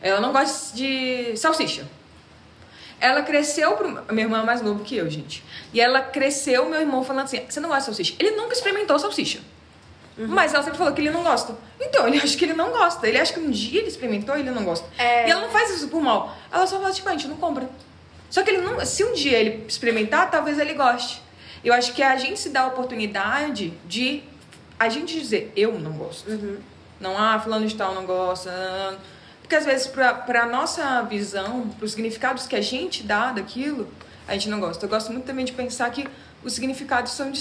ela 0.00 0.20
não 0.20 0.32
gosta 0.32 0.74
de 0.74 1.36
salsicha. 1.36 1.86
Ela 2.98 3.22
cresceu 3.22 3.72
pro. 3.72 3.88
Minha 4.12 4.26
irmã 4.26 4.40
é 4.40 4.44
mais 4.44 4.62
novo 4.62 4.84
que 4.84 4.96
eu, 4.96 5.08
gente. 5.10 5.42
E 5.72 5.80
ela 5.80 6.00
cresceu, 6.00 6.68
meu 6.68 6.80
irmão, 6.80 7.02
falando 7.02 7.24
assim: 7.24 7.40
você 7.48 7.58
não 7.58 7.68
gosta 7.68 7.90
de 7.90 7.96
salsicha? 7.96 8.14
Ele 8.18 8.32
nunca 8.32 8.52
experimentou 8.52 8.98
salsicha. 8.98 9.40
Mas 10.28 10.54
ela 10.54 10.62
sempre 10.62 10.78
falou 10.78 10.92
que 10.92 11.00
ele 11.00 11.10
não 11.10 11.22
gosta. 11.22 11.54
Então, 11.80 12.06
ele 12.06 12.18
acha 12.22 12.36
que 12.36 12.44
ele 12.44 12.54
não 12.54 12.70
gosta. 12.70 13.06
Ele 13.06 13.18
acha 13.18 13.32
que 13.32 13.40
um 13.40 13.50
dia 13.50 13.80
ele 13.80 13.88
experimentou 13.88 14.36
e 14.36 14.40
ele 14.40 14.50
não 14.50 14.64
gosta. 14.64 14.86
É. 14.98 15.28
E 15.28 15.30
ela 15.30 15.42
não 15.42 15.50
faz 15.50 15.70
isso 15.70 15.88
por 15.88 16.00
mal. 16.00 16.36
Ela 16.52 16.66
só 16.66 16.78
fala, 16.80 16.92
tipo, 16.92 17.08
a 17.08 17.12
gente 17.12 17.28
não 17.28 17.36
compra. 17.36 17.68
Só 18.28 18.42
que 18.42 18.50
ele 18.50 18.62
não. 18.62 18.84
Se 18.84 19.02
um 19.04 19.12
dia 19.12 19.38
ele 19.38 19.64
experimentar, 19.66 20.30
talvez 20.30 20.58
ele 20.58 20.74
goste. 20.74 21.22
Eu 21.64 21.74
acho 21.74 21.92
que 21.92 22.02
a 22.02 22.16
gente 22.16 22.38
se 22.40 22.48
dá 22.50 22.62
a 22.62 22.66
oportunidade 22.68 23.72
de 23.86 24.22
a 24.78 24.88
gente 24.88 25.18
dizer, 25.18 25.52
eu 25.54 25.78
não 25.78 25.92
gosto. 25.92 26.30
Não, 26.98 27.18
ah, 27.18 27.38
fulano 27.38 27.66
de 27.66 27.74
tal 27.74 27.94
não 27.94 28.06
gosta. 28.06 28.50
ah. 28.50 28.94
Porque 29.42 29.56
às 29.56 29.64
vezes, 29.64 29.88
pra, 29.88 30.14
pra 30.14 30.46
nossa 30.46 31.02
visão, 31.02 31.68
pros 31.70 31.90
significados 31.90 32.46
que 32.46 32.54
a 32.54 32.60
gente 32.60 33.02
dá 33.02 33.32
daquilo, 33.32 33.88
a 34.28 34.32
gente 34.34 34.48
não 34.48 34.60
gosta. 34.60 34.84
Eu 34.84 34.88
gosto 34.88 35.10
muito 35.12 35.24
também 35.24 35.44
de 35.44 35.52
pensar 35.52 35.90
que 35.90 36.06
os 36.44 36.52
significados 36.52 37.12
são 37.12 37.32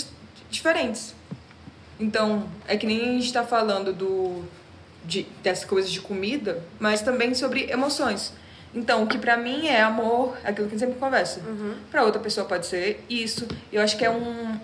diferentes. 0.49 1.13
Então, 1.99 2.47
é 2.67 2.77
que 2.77 2.87
nem 2.87 3.01
a 3.01 3.11
gente 3.13 3.33
tá 3.33 3.43
falando 3.43 3.91
do, 3.91 4.43
de, 5.03 5.23
dessas 5.43 5.65
coisas 5.65 5.91
de 5.91 5.99
comida, 5.99 6.63
mas 6.79 7.01
também 7.01 7.33
sobre 7.33 7.69
emoções. 7.69 8.33
Então, 8.73 9.03
o 9.03 9.07
que 9.07 9.17
pra 9.17 9.35
mim 9.35 9.67
é 9.67 9.81
amor, 9.81 10.37
é 10.43 10.49
aquilo 10.49 10.67
que 10.67 10.75
a 10.75 10.77
gente 10.77 10.87
sempre 10.87 10.99
conversa. 10.99 11.41
Pra 11.89 12.03
outra 12.03 12.21
pessoa 12.21 12.45
pode 12.45 12.67
ser 12.67 13.03
isso. 13.09 13.47
Eu 13.71 13.81
acho 13.81 13.97
que 13.97 14.05
é 14.05 14.09
um. 14.09 14.59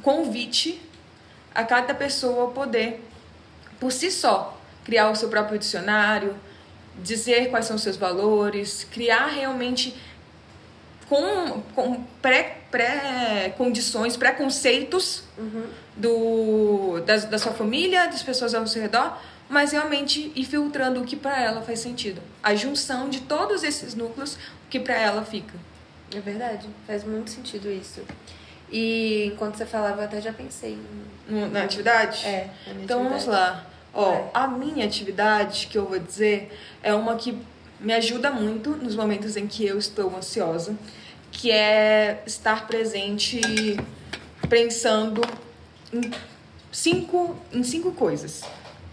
convite 0.00 0.80
a 1.54 1.64
cada 1.64 1.92
pessoa 1.92 2.52
poder, 2.52 3.04
por 3.80 3.90
si 3.90 4.10
só, 4.10 4.58
criar 4.84 5.10
o 5.10 5.16
seu 5.16 5.28
próprio 5.28 5.58
dicionário, 5.58 6.36
dizer 7.02 7.50
quais 7.50 7.66
são 7.66 7.76
os 7.76 7.82
seus 7.82 7.96
valores, 7.96 8.86
criar 8.90 9.26
realmente 9.26 9.94
com, 11.10 11.60
com 11.74 12.02
pré, 12.22 12.58
pré 12.70 13.52
condições, 13.58 14.16
preconceitos 14.16 15.24
do, 15.96 17.00
da, 17.04 17.16
da 17.16 17.38
sua 17.38 17.52
família, 17.52 18.06
das 18.06 18.22
pessoas 18.22 18.54
ao 18.54 18.66
seu 18.66 18.80
redor, 18.80 19.18
mas 19.48 19.72
realmente 19.72 20.32
ir 20.34 20.44
filtrando 20.44 21.00
o 21.02 21.04
que 21.04 21.16
para 21.16 21.38
ela 21.42 21.60
faz 21.62 21.80
sentido. 21.80 22.22
A 22.42 22.54
junção 22.54 23.08
de 23.08 23.20
todos 23.22 23.64
esses 23.64 23.94
núcleos, 23.94 24.34
o 24.34 24.70
que 24.70 24.78
para 24.78 24.94
ela 24.96 25.24
fica. 25.24 25.54
É 26.14 26.20
verdade, 26.20 26.68
faz 26.86 27.04
muito 27.04 27.30
sentido 27.30 27.68
isso. 27.70 28.00
E 28.72 29.26
enquanto 29.34 29.56
você 29.56 29.66
falava, 29.66 30.02
eu 30.02 30.04
até 30.04 30.20
já 30.20 30.32
pensei. 30.32 30.78
No- 31.28 31.48
na 31.50 31.64
atividade? 31.64 32.24
É, 32.24 32.48
na 32.68 32.82
Então 32.84 32.98
vamos 33.02 33.24
atividade. 33.28 33.52
lá. 33.56 33.66
Ó, 33.92 34.10
Vai. 34.12 34.30
a 34.34 34.46
minha 34.46 34.86
atividade 34.86 35.66
que 35.66 35.76
eu 35.76 35.84
vou 35.86 35.98
dizer 35.98 36.56
é 36.80 36.94
uma 36.94 37.16
que 37.16 37.36
me 37.80 37.92
ajuda 37.92 38.30
muito 38.30 38.70
nos 38.70 38.94
momentos 38.94 39.36
em 39.36 39.46
que 39.46 39.64
eu 39.64 39.78
estou 39.78 40.14
ansiosa, 40.16 40.76
que 41.32 41.50
é 41.50 42.22
estar 42.26 42.66
presente 42.66 43.40
pensando 44.48 45.22
em 45.92 46.10
cinco, 46.70 47.36
em 47.52 47.62
cinco 47.62 47.92
coisas, 47.92 48.42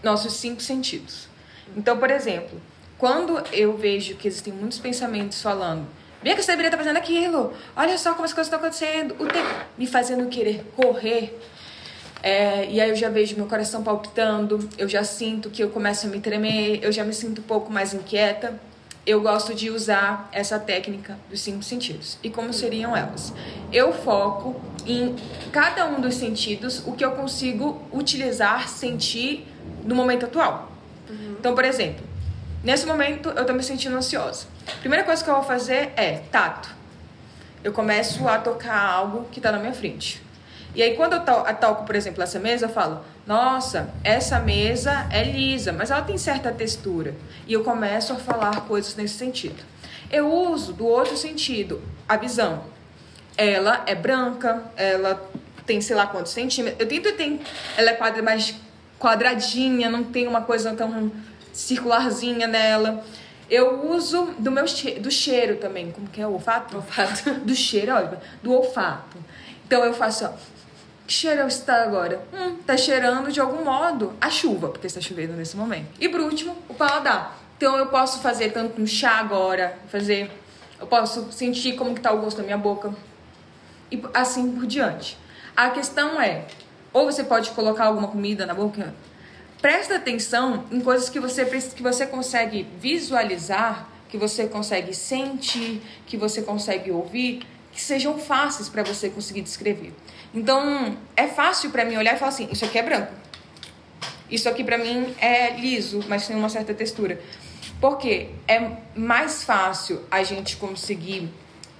nossos 0.02 0.34
cinco 0.34 0.62
sentidos. 0.62 1.28
Então, 1.76 1.98
por 1.98 2.10
exemplo, 2.10 2.60
quando 2.96 3.42
eu 3.52 3.76
vejo 3.76 4.14
que 4.16 4.26
existem 4.26 4.52
muitos 4.52 4.78
pensamentos 4.78 5.42
falando, 5.42 5.86
Bia, 6.22 6.34
que 6.34 6.42
você 6.42 6.50
deveria 6.50 6.68
estar 6.68 6.78
fazendo 6.78 6.96
aquilo, 6.96 7.52
olha 7.76 7.96
só 7.96 8.12
como 8.12 8.24
as 8.24 8.32
coisas 8.32 8.46
estão 8.46 8.58
acontecendo, 8.58 9.14
o 9.20 9.26
tempo 9.26 9.48
me 9.76 9.86
fazendo 9.86 10.28
querer 10.28 10.64
correr, 10.74 11.38
é, 12.22 12.68
e 12.68 12.80
aí 12.80 12.90
eu 12.90 12.96
já 12.96 13.08
vejo 13.08 13.36
meu 13.36 13.46
coração 13.46 13.82
palpitando, 13.82 14.68
eu 14.76 14.88
já 14.88 15.04
sinto 15.04 15.50
que 15.50 15.62
eu 15.62 15.70
começo 15.70 16.06
a 16.06 16.10
me 16.10 16.20
tremer, 16.20 16.80
eu 16.82 16.90
já 16.90 17.04
me 17.04 17.14
sinto 17.14 17.40
um 17.40 17.44
pouco 17.44 17.70
mais 17.70 17.94
inquieta. 17.94 18.58
Eu 19.08 19.22
gosto 19.22 19.54
de 19.54 19.70
usar 19.70 20.28
essa 20.32 20.58
técnica 20.58 21.18
dos 21.30 21.40
cinco 21.40 21.62
sentidos. 21.62 22.18
E 22.22 22.28
como 22.28 22.52
seriam 22.52 22.94
elas? 22.94 23.32
Eu 23.72 23.90
foco 23.90 24.60
em 24.84 25.16
cada 25.50 25.86
um 25.86 25.98
dos 25.98 26.14
sentidos 26.14 26.82
o 26.86 26.92
que 26.92 27.02
eu 27.02 27.12
consigo 27.12 27.80
utilizar, 27.90 28.68
sentir 28.68 29.48
no 29.82 29.94
momento 29.94 30.26
atual. 30.26 30.70
Então, 31.40 31.54
por 31.54 31.64
exemplo, 31.64 32.04
nesse 32.62 32.84
momento 32.84 33.30
eu 33.30 33.46
tô 33.46 33.54
me 33.54 33.62
sentindo 33.62 33.96
ansiosa. 33.96 34.46
Primeira 34.80 35.02
coisa 35.06 35.24
que 35.24 35.30
eu 35.30 35.36
vou 35.36 35.42
fazer 35.42 35.90
é 35.96 36.20
tato. 36.30 36.68
Eu 37.64 37.72
começo 37.72 38.28
a 38.28 38.36
tocar 38.36 38.78
algo 38.78 39.24
que 39.32 39.40
tá 39.40 39.50
na 39.50 39.58
minha 39.58 39.72
frente. 39.72 40.22
E 40.74 40.82
aí, 40.82 40.94
quando 40.94 41.14
eu 41.14 41.54
toco, 41.54 41.84
por 41.86 41.96
exemplo, 41.96 42.22
essa 42.22 42.38
mesa, 42.38 42.66
eu 42.66 42.70
falo: 42.70 43.02
Nossa, 43.28 43.90
essa 44.02 44.40
mesa 44.40 45.06
é 45.10 45.22
lisa, 45.22 45.70
mas 45.70 45.90
ela 45.90 46.00
tem 46.00 46.16
certa 46.16 46.50
textura. 46.50 47.14
E 47.46 47.52
eu 47.52 47.62
começo 47.62 48.14
a 48.14 48.16
falar 48.16 48.62
coisas 48.62 48.96
nesse 48.96 49.18
sentido. 49.18 49.62
Eu 50.10 50.32
uso 50.32 50.72
do 50.72 50.86
outro 50.86 51.14
sentido, 51.14 51.82
a 52.08 52.16
visão. 52.16 52.64
Ela 53.36 53.82
é 53.84 53.94
branca, 53.94 54.62
ela 54.74 55.30
tem 55.66 55.78
sei 55.78 55.94
lá 55.94 56.06
quantos 56.06 56.32
centímetros. 56.32 56.80
Eu 56.80 56.88
tento 56.88 57.14
ter. 57.18 57.38
Ela 57.76 57.90
é 57.90 57.92
quadra, 57.92 58.22
mais 58.22 58.54
quadradinha, 58.98 59.90
não 59.90 60.04
tem 60.04 60.26
uma 60.26 60.40
coisa 60.40 60.72
tão 60.72 61.12
circularzinha 61.52 62.46
nela. 62.46 63.04
Eu 63.50 63.90
uso 63.90 64.34
do 64.38 64.50
meu 64.50 64.64
do 65.00 65.10
cheiro 65.10 65.56
também, 65.56 65.92
como 65.92 66.08
que 66.08 66.18
é 66.18 66.26
o 66.26 66.32
olfato? 66.32 66.76
Olfato. 66.76 67.30
Do 67.44 67.54
cheiro, 67.54 67.92
olha, 67.92 68.18
do 68.42 68.54
olfato. 68.54 69.18
Então 69.66 69.84
eu 69.84 69.92
faço, 69.92 70.24
ó, 70.24 70.32
que 71.08 71.14
cheiro 71.14 71.48
está 71.48 71.82
agora? 71.82 72.22
Hum, 72.34 72.56
tá 72.66 72.76
cheirando 72.76 73.32
de 73.32 73.40
algum 73.40 73.64
modo 73.64 74.12
a 74.20 74.28
chuva, 74.28 74.68
porque 74.68 74.86
está 74.86 75.00
chovendo 75.00 75.32
nesse 75.32 75.56
momento. 75.56 75.86
E 75.98 76.06
por 76.06 76.20
último, 76.20 76.54
o 76.68 76.74
paladar. 76.74 77.40
Então 77.56 77.78
eu 77.78 77.86
posso 77.86 78.20
fazer 78.20 78.52
tanto 78.52 78.80
um 78.80 78.86
chá 78.86 79.12
agora, 79.12 79.78
fazer, 79.88 80.30
eu 80.78 80.86
posso 80.86 81.32
sentir 81.32 81.76
como 81.76 81.94
que 81.94 82.02
tá 82.02 82.12
o 82.12 82.20
gosto 82.20 82.36
da 82.36 82.42
minha 82.42 82.58
boca 82.58 82.92
e 83.90 84.02
assim 84.12 84.52
por 84.52 84.66
diante. 84.66 85.16
A 85.56 85.70
questão 85.70 86.20
é, 86.20 86.44
ou 86.92 87.06
você 87.06 87.24
pode 87.24 87.52
colocar 87.52 87.86
alguma 87.86 88.08
comida 88.08 88.44
na 88.44 88.52
boca, 88.52 88.94
presta 89.62 89.96
atenção 89.96 90.66
em 90.70 90.78
coisas 90.78 91.08
que 91.08 91.18
você 91.18 91.42
que 91.46 91.82
você 91.82 92.06
consegue 92.06 92.66
visualizar, 92.78 93.88
que 94.10 94.18
você 94.18 94.46
consegue 94.46 94.94
sentir, 94.94 95.80
que 96.06 96.18
você 96.18 96.42
consegue 96.42 96.90
ouvir, 96.90 97.46
que 97.78 97.84
sejam 97.84 98.18
fáceis 98.18 98.68
para 98.68 98.82
você 98.82 99.08
conseguir 99.08 99.40
descrever. 99.40 99.92
Então, 100.34 100.96
é 101.16 101.28
fácil 101.28 101.70
para 101.70 101.84
mim 101.84 101.96
olhar 101.96 102.16
e 102.16 102.18
falar 102.18 102.30
assim, 102.30 102.48
isso 102.50 102.64
aqui 102.64 102.76
é 102.76 102.82
branco. 102.82 103.12
Isso 104.28 104.48
aqui 104.48 104.64
pra 104.64 104.76
mim 104.76 105.14
é 105.20 105.50
liso, 105.50 106.04
mas 106.08 106.26
tem 106.26 106.34
uma 106.34 106.48
certa 106.48 106.74
textura. 106.74 107.20
Porque 107.80 108.30
é 108.48 108.68
mais 108.96 109.44
fácil 109.44 110.02
a 110.10 110.24
gente 110.24 110.56
conseguir 110.56 111.28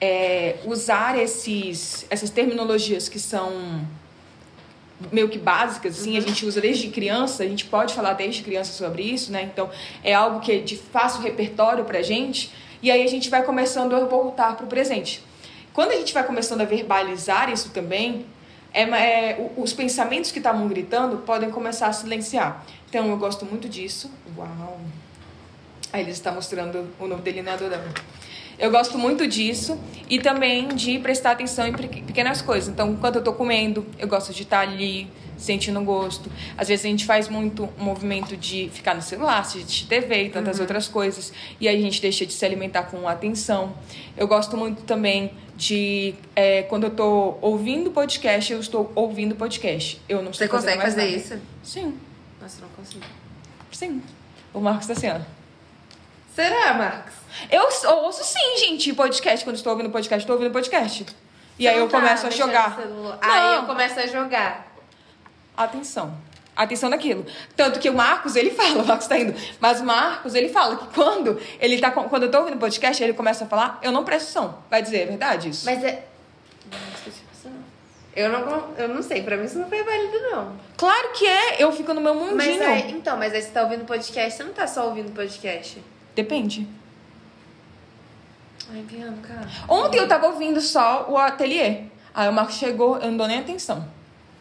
é, 0.01 0.59
usar 0.65 1.19
esses, 1.19 2.07
essas 2.09 2.31
terminologias 2.31 3.09
que 3.09 3.19
são 3.19 3.85
meio 5.11 5.29
que 5.29 5.39
básicas, 5.39 5.99
assim, 5.99 6.17
a 6.17 6.21
gente 6.21 6.47
usa 6.47 6.61
desde 6.61 6.91
criança, 6.91 7.43
a 7.43 7.49
gente 7.49 7.65
pode 7.65 7.93
falar 7.93 8.13
desde 8.13 8.45
criança 8.45 8.73
sobre 8.73 9.03
isso, 9.03 9.33
né? 9.33 9.43
Então, 9.53 9.69
é 10.05 10.15
algo 10.15 10.39
que 10.39 10.53
é 10.53 10.59
de 10.59 10.77
fácil 10.77 11.23
repertório 11.23 11.85
pra 11.85 12.03
gente, 12.03 12.53
e 12.81 12.89
aí 12.89 13.03
a 13.03 13.09
gente 13.09 13.29
vai 13.29 13.43
começando 13.43 13.97
a 13.97 14.05
voltar 14.05 14.57
pro 14.57 14.69
presente. 14.69 15.27
Quando 15.73 15.93
a 15.93 15.97
gente 15.97 16.13
vai 16.13 16.25
começando 16.25 16.61
a 16.61 16.65
verbalizar 16.65 17.51
isso 17.51 17.71
também, 17.71 18.27
é, 18.73 18.83
é, 18.83 19.51
os 19.57 19.73
pensamentos 19.73 20.31
que 20.31 20.39
estavam 20.39 20.69
gritando 20.69 21.19
podem 21.19 21.51
começar 21.51 21.87
a 21.87 21.93
silenciar. 21.93 22.65
Então, 22.89 23.09
eu 23.09 23.17
gosto 23.17 23.45
muito 23.45 23.69
disso. 23.69 24.11
Uau! 24.37 24.81
Aí 25.93 26.03
ele 26.03 26.11
está 26.11 26.31
mostrando 26.31 26.89
o 26.99 27.07
novo 27.07 27.23
delineador 27.23 27.71
dela. 27.71 27.89
Eu 28.59 28.71
gosto 28.71 28.99
muito 28.99 29.27
disso 29.27 29.79
e 30.11 30.19
também 30.19 30.69
de 30.69 30.99
prestar 30.99 31.33
atenção 31.33 31.67
em 31.69 31.73
pe- 31.73 32.03
pequenas 32.03 32.43
coisas. 32.43 32.69
Então, 32.69 32.91
enquanto 32.91 33.17
eu 33.17 33.23
tô 33.23 33.33
comendo, 33.33 33.87
eu 33.99 34.09
gosto 34.09 34.33
de 34.33 34.43
estar 34.43 34.61
ali, 34.61 35.07
sentindo 35.37 35.79
o 35.79 35.85
gosto. 35.85 36.29
Às 36.57 36.67
vezes 36.67 36.85
a 36.85 36.89
gente 36.89 37.05
faz 37.07 37.29
muito 37.29 37.69
um 37.79 37.85
movimento 37.85 38.37
de 38.37 38.69
ficar 38.73 38.95
no 38.95 39.03
celular, 39.03 39.39
assistir 39.39 39.87
TV 39.87 40.25
e 40.25 40.31
tantas 40.31 40.59
outras 40.59 40.89
coisas. 40.89 41.33
E 41.61 41.69
aí 41.69 41.77
a 41.79 41.81
gente 41.81 42.03
deixa 42.03 42.27
de 42.27 42.33
se 42.33 42.45
alimentar 42.45 42.85
com 42.85 43.07
atenção. 43.07 43.75
Eu 44.17 44.27
gosto 44.27 44.57
muito 44.57 44.83
também 44.83 45.31
de 45.57 46.15
é, 46.35 46.63
quando 46.63 46.85
eu 46.85 46.91
tô 46.91 47.37
ouvindo 47.41 47.91
podcast, 47.93 48.53
eu 48.53 48.59
estou 48.59 48.91
ouvindo 48.97 49.37
podcast. 49.37 50.01
Eu 50.09 50.21
não 50.23 50.31
estou 50.33 50.47
Você 50.47 50.49
consegue 50.49 50.83
fazer 50.83 51.03
nada. 51.03 51.09
isso? 51.17 51.39
Sim, 51.63 51.95
Nossa, 52.43 52.61
não 52.61 52.69
consigo. 52.71 53.05
sim. 53.71 54.03
O 54.53 54.61
Marcos 54.61 54.87
tá 54.89 54.95
assim, 54.95 55.09
ó. 55.09 55.21
Será, 56.39 56.73
Marcos? 56.73 57.15
Eu 57.51 57.65
ouço 57.97 58.23
sim, 58.23 58.59
gente, 58.59 58.93
podcast. 58.93 59.45
Quando 59.45 59.57
estou 59.57 59.73
ouvindo 59.73 59.91
podcast, 59.91 60.23
estou 60.23 60.37
ouvindo 60.37 60.53
podcast. 60.53 61.05
E 61.59 61.67
aí 61.67 61.75
Você 61.75 61.81
eu 61.81 61.83
não 61.83 61.91
tá 61.91 62.01
começo 62.01 62.27
a 62.29 62.31
jogar. 62.31 62.79
Aí 63.21 63.57
eu 63.57 63.63
começo 63.65 63.99
a 63.99 64.07
jogar. 64.07 64.73
Atenção. 65.57 66.17
Atenção 66.55 66.91
naquilo. 66.91 67.27
Tanto 67.57 67.81
que 67.81 67.91
o 67.91 67.93
Marcos, 67.93 68.37
ele 68.37 68.51
fala, 68.55 68.85
o 68.85 68.87
Marcos 68.87 69.09
tá 69.09 69.19
indo. 69.19 69.35
Mas 69.59 69.81
o 69.81 69.85
Marcos, 69.85 70.37
ele 70.37 70.49
fala 70.49 70.77
que 70.77 70.87
quando 70.95 71.41
ele 71.59 71.81
tá 71.81 71.91
quando 71.91 72.23
eu 72.23 72.31
tô 72.31 72.39
ouvindo 72.39 72.57
podcast, 72.57 73.03
ele 73.03 73.15
começa 73.15 73.45
a 73.45 73.49
falar, 73.49 73.81
eu 73.83 73.91
não 73.91 74.05
presto 74.05 74.31
som. 74.31 74.63
Vai 74.71 74.81
dizer, 74.81 74.99
é 74.99 75.07
verdade 75.07 75.49
isso? 75.49 75.67
Mas 75.67 75.83
é. 75.83 76.05
Eu 78.15 78.31
não, 78.31 78.75
eu 78.77 78.89
não 78.89 79.03
sei, 79.03 79.25
pra 79.25 79.37
mim 79.37 79.45
isso 79.45 79.59
não 79.59 79.69
foi 79.69 79.83
válido, 79.83 80.21
não. 80.31 80.53
Claro 80.77 81.11
que 81.15 81.27
é, 81.27 81.61
eu 81.61 81.73
fico 81.73 81.93
no 81.93 82.01
meu 82.01 82.15
mundinho. 82.15 82.37
Mas 82.37 82.61
aí, 82.61 82.93
então, 82.93 83.17
mas 83.17 83.35
aí 83.35 83.43
você 83.43 83.51
tá 83.51 83.63
ouvindo 83.63 83.85
podcast, 83.85 84.37
você 84.37 84.45
não 84.45 84.53
tá 84.53 84.69
só 84.69 84.87
ouvindo 84.87 85.13
podcast. 85.13 85.83
Depende. 86.19 86.67
Ai, 88.73 88.83
Bianca. 88.83 89.49
Ontem 89.69 89.99
eu 90.01 90.09
tava 90.09 90.27
ouvindo 90.27 90.61
só 90.61 91.07
o 91.09 91.17
ateliê. 91.17 91.83
Aí 92.13 92.29
o 92.29 92.33
Marcos 92.33 92.57
chegou, 92.57 92.97
eu 92.97 93.09
não 93.13 93.17
dou 93.17 93.29
nem 93.29 93.39
atenção. 93.39 93.89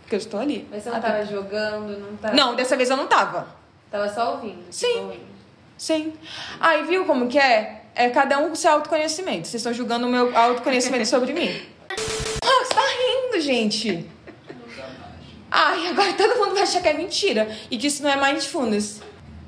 Porque 0.01 0.15
eu 0.15 0.17
estou 0.17 0.39
ali. 0.39 0.67
Mas 0.71 0.81
você 0.81 0.89
não 0.89 0.99
tava 0.99 1.23
jogando, 1.23 1.99
não 1.99 2.17
tava. 2.17 2.33
Não, 2.35 2.55
dessa 2.55 2.75
vez 2.75 2.89
eu 2.89 2.97
não 2.97 3.05
tava. 3.05 3.47
Tava 3.91 4.09
só 4.09 4.31
ouvindo. 4.31 4.57
tipo, 4.71 4.73
Sim. 4.73 4.99
ouvindo. 5.01 5.27
Sim. 5.77 6.13
Aí, 6.59 6.83
viu 6.83 7.05
como 7.05 7.27
que 7.27 7.37
é? 7.37 7.83
É 7.93 8.09
cada 8.09 8.39
um 8.39 8.49
com 8.49 8.55
seu 8.55 8.71
autoconhecimento. 8.71 9.47
Vocês 9.47 9.61
estão 9.61 9.71
julgando 9.71 10.07
o 10.07 10.09
meu 10.09 10.35
autoconhecimento 10.35 11.05
sobre 11.05 11.31
mim. 11.31 11.61
Ah, 12.49 12.65
você 12.65 12.73
tá 12.73 12.81
rindo, 12.81 13.41
gente. 13.41 14.09
Ai, 15.51 15.87
agora 15.87 16.13
todo 16.13 16.39
mundo 16.39 16.53
vai 16.53 16.63
achar 16.63 16.81
que 16.81 16.87
é 16.87 16.93
mentira. 16.93 17.47
E 17.69 17.77
que 17.77 17.85
isso 17.85 18.01
não 18.01 18.09
é 18.09 18.15
mindfulness. 18.15 19.01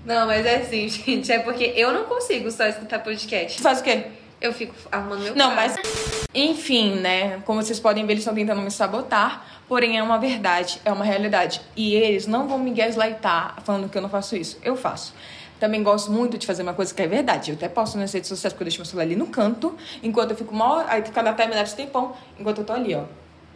Não, 0.09 0.25
mas 0.25 0.43
é 0.43 0.55
assim, 0.55 0.89
gente. 0.89 1.31
É 1.31 1.37
porque 1.37 1.71
eu 1.75 1.93
não 1.93 2.05
consigo 2.05 2.49
só 2.49 2.65
escutar 2.65 2.97
podcast. 2.99 3.57
Tu 3.57 3.61
faz 3.61 3.79
o 3.79 3.83
quê? 3.83 4.05
Eu 4.41 4.51
fico 4.51 4.73
arrumando 4.91 5.21
meu 5.21 5.35
Não, 5.35 5.53
carro. 5.53 5.55
mas. 5.77 6.25
Enfim, 6.33 6.95
né? 6.95 7.39
Como 7.45 7.61
vocês 7.61 7.79
podem 7.79 8.03
ver, 8.07 8.13
eles 8.13 8.21
estão 8.23 8.33
tentando 8.33 8.59
me 8.59 8.71
sabotar. 8.71 9.45
Porém, 9.67 9.99
é 9.99 10.01
uma 10.01 10.17
verdade, 10.17 10.81
é 10.83 10.91
uma 10.91 11.05
realidade. 11.05 11.61
E 11.75 11.93
eles 11.93 12.25
não 12.25 12.47
vão 12.47 12.57
me 12.57 12.71
gaslightar 12.71 13.57
falando 13.63 13.87
que 13.87 13.95
eu 13.95 14.01
não 14.01 14.09
faço 14.09 14.35
isso. 14.35 14.57
Eu 14.63 14.75
faço. 14.75 15.13
Também 15.59 15.83
gosto 15.83 16.11
muito 16.11 16.39
de 16.39 16.47
fazer 16.47 16.63
uma 16.63 16.73
coisa 16.73 16.91
que 16.91 17.01
é 17.03 17.07
verdade. 17.07 17.51
Eu 17.51 17.55
até 17.55 17.69
posto 17.69 17.97
nas 17.99 18.11
redes 18.11 18.29
sociais 18.29 18.51
porque 18.51 18.63
eu 18.63 18.65
deixo 18.65 18.79
meu 18.79 18.85
celular 18.85 19.03
ali 19.03 19.15
no 19.15 19.27
canto, 19.27 19.77
enquanto 20.01 20.31
eu 20.31 20.37
fico 20.37 20.55
mal. 20.55 20.85
Aí 20.87 21.03
fica 21.03 21.21
na 21.21 21.33
timeline 21.33 21.61
esse 21.61 21.75
tempão, 21.75 22.15
enquanto 22.39 22.59
eu 22.59 22.65
tô 22.65 22.73
ali, 22.73 22.95
ó. 22.95 23.03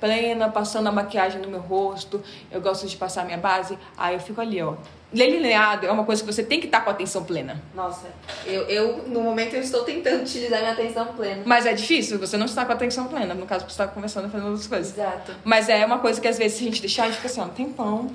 Plena, 0.04 0.50
passando 0.50 0.88
a 0.88 0.92
maquiagem 0.92 1.42
no 1.42 1.48
meu 1.48 1.62
rosto, 1.62 2.22
eu 2.52 2.60
gosto 2.60 2.86
de 2.86 2.98
passar 2.98 3.22
a 3.22 3.26
minha 3.26 3.38
base, 3.38 3.80
aí 3.98 4.16
eu 4.16 4.20
fico 4.20 4.42
ali, 4.42 4.62
ó. 4.62 4.76
Delineado 5.14 5.86
é 5.86 5.92
uma 5.92 6.04
coisa 6.04 6.22
que 6.22 6.34
você 6.34 6.44
tem 6.44 6.60
que 6.60 6.66
estar 6.66 6.82
com 6.82 6.90
atenção 6.90 7.24
plena. 7.24 7.62
Nossa, 7.74 8.08
eu, 8.46 8.64
eu, 8.64 9.08
no 9.08 9.22
momento, 9.22 9.54
eu 9.54 9.62
estou 9.62 9.84
tentando 9.84 10.24
utilizar 10.24 10.60
minha 10.60 10.74
atenção 10.74 11.06
plena. 11.14 11.44
Mas 11.46 11.66
é 11.66 11.74
difícil, 11.74 12.20
você 12.20 12.36
não 12.36 12.48
está 12.48 12.66
com 12.66 12.74
atenção 12.74 13.08
plena, 13.08 13.34
no 13.34 13.46
caso, 13.46 13.64
você 13.64 13.72
está 13.72 13.88
conversando 13.88 14.28
e 14.28 14.32
fazendo 14.32 14.48
outras 14.48 14.68
coisas. 14.68 14.92
Exato. 14.92 15.34
Mas 15.44 15.70
é 15.70 15.86
uma 15.86 16.00
coisa 16.00 16.20
que 16.20 16.28
às 16.28 16.38
vezes 16.38 16.58
se 16.58 16.64
a 16.64 16.66
gente 16.66 16.82
deixar, 16.82 17.04
a 17.04 17.06
gente 17.06 17.16
fica 17.16 17.28
assim, 17.28 17.40
ó, 17.40 17.46
um 17.46 17.50
tempão 17.50 18.12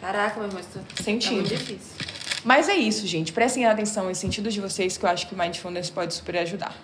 Caraca, 0.00 0.40
meu 0.40 0.50
rosto. 0.50 0.80
Sentindo. 1.02 1.32
É 1.32 1.40
muito 1.40 1.56
difícil. 1.56 2.06
Mas 2.44 2.68
é 2.68 2.76
isso, 2.76 3.06
gente. 3.06 3.32
Prestem 3.32 3.66
atenção 3.66 4.10
em 4.10 4.14
sentido 4.14 4.50
de 4.50 4.60
vocês, 4.60 4.96
que 4.96 5.04
eu 5.04 5.10
acho 5.10 5.28
que 5.28 5.34
Mindfulness 5.34 5.90
pode 5.90 6.14
super 6.14 6.38
ajudar. 6.38 6.74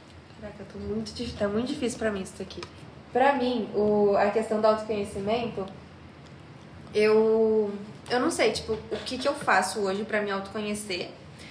Caraca, 0.40 0.56
eu 0.60 0.66
tô 0.66 0.78
muito, 0.78 1.38
tá 1.38 1.48
muito 1.48 1.68
difícil 1.68 1.98
pra 1.98 2.10
mim 2.10 2.22
isso 2.22 2.42
aqui. 2.42 2.60
Pra 3.14 3.32
mim, 3.34 3.68
o, 3.76 4.16
a 4.16 4.28
questão 4.30 4.60
do 4.60 4.66
autoconhecimento, 4.66 5.64
eu, 6.92 7.70
eu 8.10 8.18
não 8.18 8.28
sei, 8.28 8.50
tipo, 8.50 8.72
o 8.72 8.96
que, 9.04 9.16
que 9.16 9.28
eu 9.28 9.34
faço 9.34 9.78
hoje 9.82 10.02
pra 10.02 10.20
me 10.20 10.32
autoconhecer. 10.32 11.10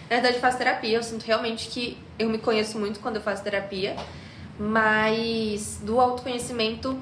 Na 0.10 0.18
verdade, 0.18 0.36
eu 0.36 0.42
faço 0.42 0.58
terapia, 0.58 0.98
eu 0.98 1.02
sinto 1.02 1.24
realmente 1.24 1.70
que 1.70 1.98
eu 2.20 2.28
me 2.28 2.38
conheço 2.38 2.78
muito 2.78 3.00
quando 3.00 3.16
eu 3.16 3.22
faço 3.22 3.42
terapia, 3.42 3.96
mas 4.60 5.80
do 5.82 6.02
autoconhecimento, 6.02 7.00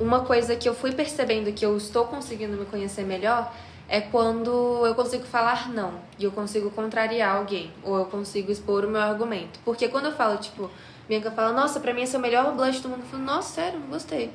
uma 0.00 0.24
coisa 0.24 0.56
que 0.56 0.68
eu 0.68 0.74
fui 0.74 0.90
percebendo 0.90 1.52
que 1.52 1.64
eu 1.64 1.76
estou 1.76 2.04
conseguindo 2.06 2.56
me 2.56 2.64
conhecer 2.64 3.04
melhor 3.04 3.54
é 3.88 4.00
quando 4.00 4.84
eu 4.84 4.94
consigo 4.96 5.24
falar 5.24 5.68
não 5.68 6.00
e 6.18 6.24
eu 6.24 6.32
consigo 6.32 6.68
contrariar 6.72 7.36
alguém 7.36 7.70
ou 7.84 7.98
eu 7.98 8.06
consigo 8.06 8.50
expor 8.50 8.84
o 8.84 8.88
meu 8.88 9.00
argumento. 9.00 9.60
Porque 9.64 9.86
quando 9.86 10.06
eu 10.06 10.12
falo, 10.12 10.38
tipo, 10.38 10.68
Bianca 11.08 11.30
fala, 11.30 11.52
nossa, 11.52 11.80
pra 11.80 11.92
mim 11.92 12.02
esse 12.02 12.16
é 12.16 12.18
o 12.18 12.22
melhor 12.22 12.54
blush 12.54 12.80
do 12.80 12.88
mundo, 12.88 13.02
eu 13.02 13.08
falo, 13.08 13.22
nossa, 13.22 13.54
sério, 13.54 13.78
não 13.78 13.88
gostei. 13.88 14.30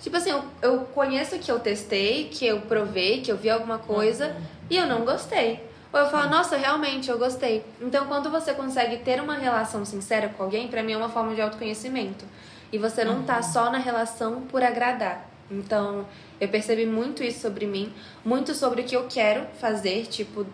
Tipo 0.00 0.16
assim, 0.16 0.30
eu, 0.30 0.44
eu 0.62 0.80
conheço 0.94 1.38
que 1.38 1.50
eu 1.50 1.60
testei, 1.60 2.28
que 2.28 2.46
eu 2.46 2.60
provei, 2.62 3.20
que 3.20 3.30
eu 3.30 3.36
vi 3.36 3.50
alguma 3.50 3.78
coisa 3.78 4.36
e 4.68 4.76
eu 4.76 4.86
não 4.86 5.04
gostei. 5.04 5.60
Ou 5.92 6.00
eu 6.00 6.10
falo, 6.10 6.28
nossa, 6.28 6.56
realmente, 6.56 7.08
eu 7.08 7.18
gostei. 7.18 7.64
Então, 7.80 8.06
quando 8.06 8.28
você 8.28 8.52
consegue 8.52 8.96
ter 8.98 9.20
uma 9.20 9.34
relação 9.34 9.84
sincera 9.84 10.28
com 10.28 10.42
alguém, 10.42 10.66
pra 10.66 10.82
mim 10.82 10.92
é 10.92 10.96
uma 10.96 11.08
forma 11.08 11.34
de 11.34 11.40
autoconhecimento. 11.40 12.24
E 12.72 12.78
você 12.78 13.04
não 13.04 13.22
tá 13.22 13.40
só 13.42 13.70
na 13.70 13.78
relação 13.78 14.40
por 14.42 14.62
agradar. 14.62 15.30
Então, 15.48 16.04
eu 16.40 16.48
percebi 16.48 16.84
muito 16.84 17.22
isso 17.22 17.40
sobre 17.40 17.64
mim, 17.64 17.92
muito 18.24 18.54
sobre 18.54 18.82
o 18.82 18.84
que 18.84 18.96
eu 18.96 19.06
quero 19.08 19.46
fazer, 19.60 20.06
tipo, 20.06 20.44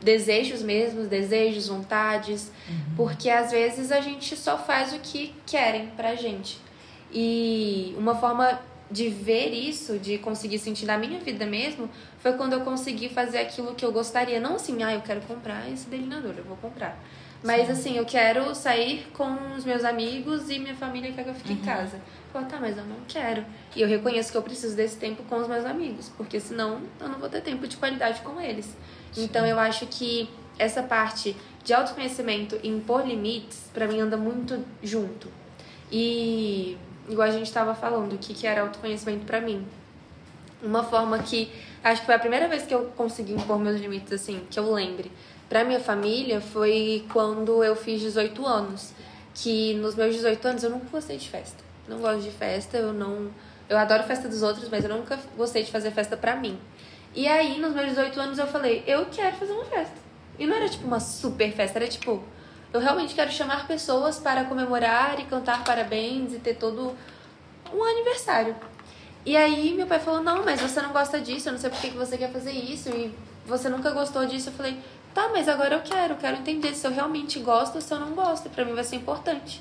desejos 0.00 0.62
mesmos, 0.62 1.08
desejos, 1.08 1.68
vontades, 1.68 2.50
porque 2.96 3.28
às 3.28 3.50
vezes 3.50 3.92
a 3.92 4.00
gente 4.00 4.36
só 4.36 4.56
faz 4.56 4.92
o 4.92 4.98
que 4.98 5.34
querem 5.46 5.88
pra 5.88 6.14
gente. 6.14 6.58
E 7.12 7.94
uma 7.98 8.14
forma 8.14 8.60
de 8.90 9.08
ver 9.08 9.50
isso, 9.52 9.98
de 9.98 10.18
conseguir 10.18 10.58
sentir 10.58 10.86
na 10.86 10.98
minha 10.98 11.20
vida 11.20 11.46
mesmo, 11.46 11.88
foi 12.18 12.32
quando 12.32 12.54
eu 12.54 12.60
consegui 12.62 13.08
fazer 13.08 13.38
aquilo 13.38 13.74
que 13.74 13.84
eu 13.84 13.92
gostaria. 13.92 14.40
Não 14.40 14.56
assim, 14.56 14.82
ah, 14.82 14.92
eu 14.92 15.00
quero 15.00 15.20
comprar 15.22 15.70
esse 15.70 15.88
delineador, 15.88 16.34
eu 16.36 16.44
vou 16.44 16.56
comprar. 16.56 16.98
Mas 17.42 17.70
assim, 17.70 17.96
eu 17.96 18.04
quero 18.04 18.54
sair 18.54 19.06
com 19.14 19.54
os 19.56 19.64
meus 19.64 19.82
amigos 19.84 20.50
e 20.50 20.58
minha 20.58 20.74
família 20.74 21.10
quer 21.12 21.24
que 21.24 21.30
eu 21.30 21.34
fique 21.34 21.52
em 21.54 21.56
casa. 21.56 21.98
Falo, 22.32 22.46
tá, 22.46 22.58
mas 22.60 22.76
eu 22.76 22.84
não 22.84 22.98
quero. 23.08 23.44
E 23.74 23.80
eu 23.80 23.88
reconheço 23.88 24.30
que 24.30 24.36
eu 24.36 24.42
preciso 24.42 24.76
desse 24.76 24.96
tempo 24.98 25.22
com 25.22 25.36
os 25.36 25.48
meus 25.48 25.64
amigos, 25.64 26.10
porque 26.16 26.38
senão 26.38 26.82
eu 27.00 27.08
não 27.08 27.18
vou 27.18 27.28
ter 27.28 27.40
tempo 27.40 27.66
de 27.66 27.76
qualidade 27.76 28.20
com 28.20 28.40
eles. 28.40 28.76
Então 29.16 29.46
eu 29.46 29.58
acho 29.58 29.86
que 29.86 30.28
essa 30.58 30.82
parte 30.82 31.36
de 31.64 31.72
autoconhecimento 31.72 32.58
e 32.62 32.68
impor 32.68 33.06
limites, 33.06 33.70
pra 33.72 33.86
mim 33.86 34.00
anda 34.00 34.16
muito 34.16 34.64
junto. 34.82 35.28
E 35.90 36.76
igual 37.08 37.28
a 37.28 37.32
gente 37.32 37.52
tava 37.52 37.74
falando, 37.74 38.14
o 38.14 38.18
que, 38.18 38.34
que 38.34 38.46
era 38.46 38.62
autoconhecimento 38.62 39.24
pra 39.24 39.40
mim. 39.40 39.66
Uma 40.62 40.84
forma 40.84 41.18
que 41.18 41.50
acho 41.82 42.00
que 42.00 42.06
foi 42.06 42.14
a 42.14 42.18
primeira 42.18 42.46
vez 42.48 42.64
que 42.64 42.74
eu 42.74 42.86
consegui 42.96 43.32
impor 43.32 43.58
meus 43.58 43.80
limites 43.80 44.12
assim, 44.12 44.42
que 44.50 44.58
eu 44.58 44.72
lembre. 44.72 45.10
Pra 45.48 45.64
minha 45.64 45.80
família 45.80 46.40
foi 46.40 47.04
quando 47.12 47.64
eu 47.64 47.74
fiz 47.74 48.00
18 48.00 48.46
anos, 48.46 48.92
que 49.34 49.74
nos 49.74 49.94
meus 49.94 50.14
18 50.14 50.46
anos 50.46 50.62
eu 50.62 50.70
nunca 50.70 50.86
gostei 50.92 51.16
de 51.16 51.28
festa. 51.28 51.64
Não 51.88 51.98
gosto 51.98 52.22
de 52.22 52.30
festa, 52.30 52.76
eu 52.76 52.92
não 52.92 53.30
eu 53.70 53.78
adoro 53.78 54.02
festa 54.02 54.28
dos 54.28 54.42
outros, 54.42 54.68
mas 54.68 54.84
eu 54.84 54.90
nunca 54.90 55.16
gostei 55.36 55.62
de 55.62 55.70
fazer 55.70 55.92
festa 55.92 56.16
pra 56.16 56.34
mim. 56.34 56.58
E 57.14 57.26
aí, 57.26 57.58
nos 57.58 57.74
meus 57.74 57.88
18 57.88 58.20
anos, 58.20 58.38
eu 58.38 58.46
falei, 58.46 58.84
eu 58.86 59.06
quero 59.06 59.36
fazer 59.36 59.52
uma 59.52 59.64
festa. 59.64 59.94
E 60.38 60.46
não 60.46 60.56
era 60.56 60.68
tipo 60.68 60.86
uma 60.86 61.00
super 61.00 61.52
festa, 61.52 61.78
era 61.78 61.88
tipo, 61.88 62.22
eu 62.72 62.80
realmente 62.80 63.14
quero 63.14 63.30
chamar 63.30 63.66
pessoas 63.66 64.18
para 64.18 64.44
comemorar 64.44 65.18
e 65.18 65.24
cantar 65.24 65.64
parabéns 65.64 66.32
e 66.32 66.38
ter 66.38 66.54
todo 66.54 66.96
um 67.72 67.84
aniversário. 67.84 68.54
E 69.26 69.36
aí 69.36 69.74
meu 69.74 69.86
pai 69.86 69.98
falou, 69.98 70.22
não, 70.22 70.44
mas 70.44 70.60
você 70.60 70.80
não 70.80 70.92
gosta 70.92 71.20
disso, 71.20 71.48
eu 71.48 71.52
não 71.52 71.60
sei 71.60 71.68
por 71.68 71.80
que 71.80 71.90
você 71.90 72.16
quer 72.16 72.30
fazer 72.32 72.52
isso, 72.52 72.88
e 72.90 73.14
você 73.44 73.68
nunca 73.68 73.90
gostou 73.90 74.24
disso. 74.24 74.48
Eu 74.48 74.52
falei, 74.54 74.78
tá, 75.12 75.28
mas 75.30 75.48
agora 75.48 75.74
eu 75.74 75.82
quero, 75.82 76.14
quero 76.14 76.36
entender 76.36 76.74
se 76.74 76.86
eu 76.86 76.92
realmente 76.92 77.38
gosto 77.40 77.74
ou 77.74 77.80
se 77.80 77.92
eu 77.92 77.98
não 77.98 78.12
gosto, 78.12 78.48
pra 78.48 78.64
mim 78.64 78.72
vai 78.72 78.84
ser 78.84 78.96
importante. 78.96 79.60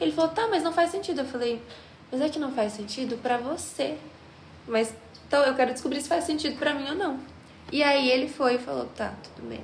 Ele 0.00 0.12
falou, 0.12 0.30
tá, 0.30 0.46
mas 0.48 0.62
não 0.62 0.72
faz 0.72 0.90
sentido. 0.90 1.20
Eu 1.20 1.24
falei, 1.24 1.62
mas 2.10 2.20
é 2.20 2.28
que 2.28 2.38
não 2.38 2.52
faz 2.52 2.72
sentido 2.72 3.16
pra 3.22 3.38
você. 3.38 3.96
Mas 4.66 4.92
então 5.28 5.44
eu 5.44 5.54
quero 5.54 5.72
descobrir 5.72 6.00
se 6.00 6.08
faz 6.08 6.24
sentido 6.24 6.58
pra 6.58 6.74
mim 6.74 6.88
ou 6.88 6.96
não. 6.96 7.20
E 7.70 7.82
aí 7.82 8.10
ele 8.10 8.28
foi 8.28 8.54
e 8.54 8.58
falou, 8.58 8.86
tá, 8.96 9.12
tudo 9.36 9.46
bem. 9.46 9.60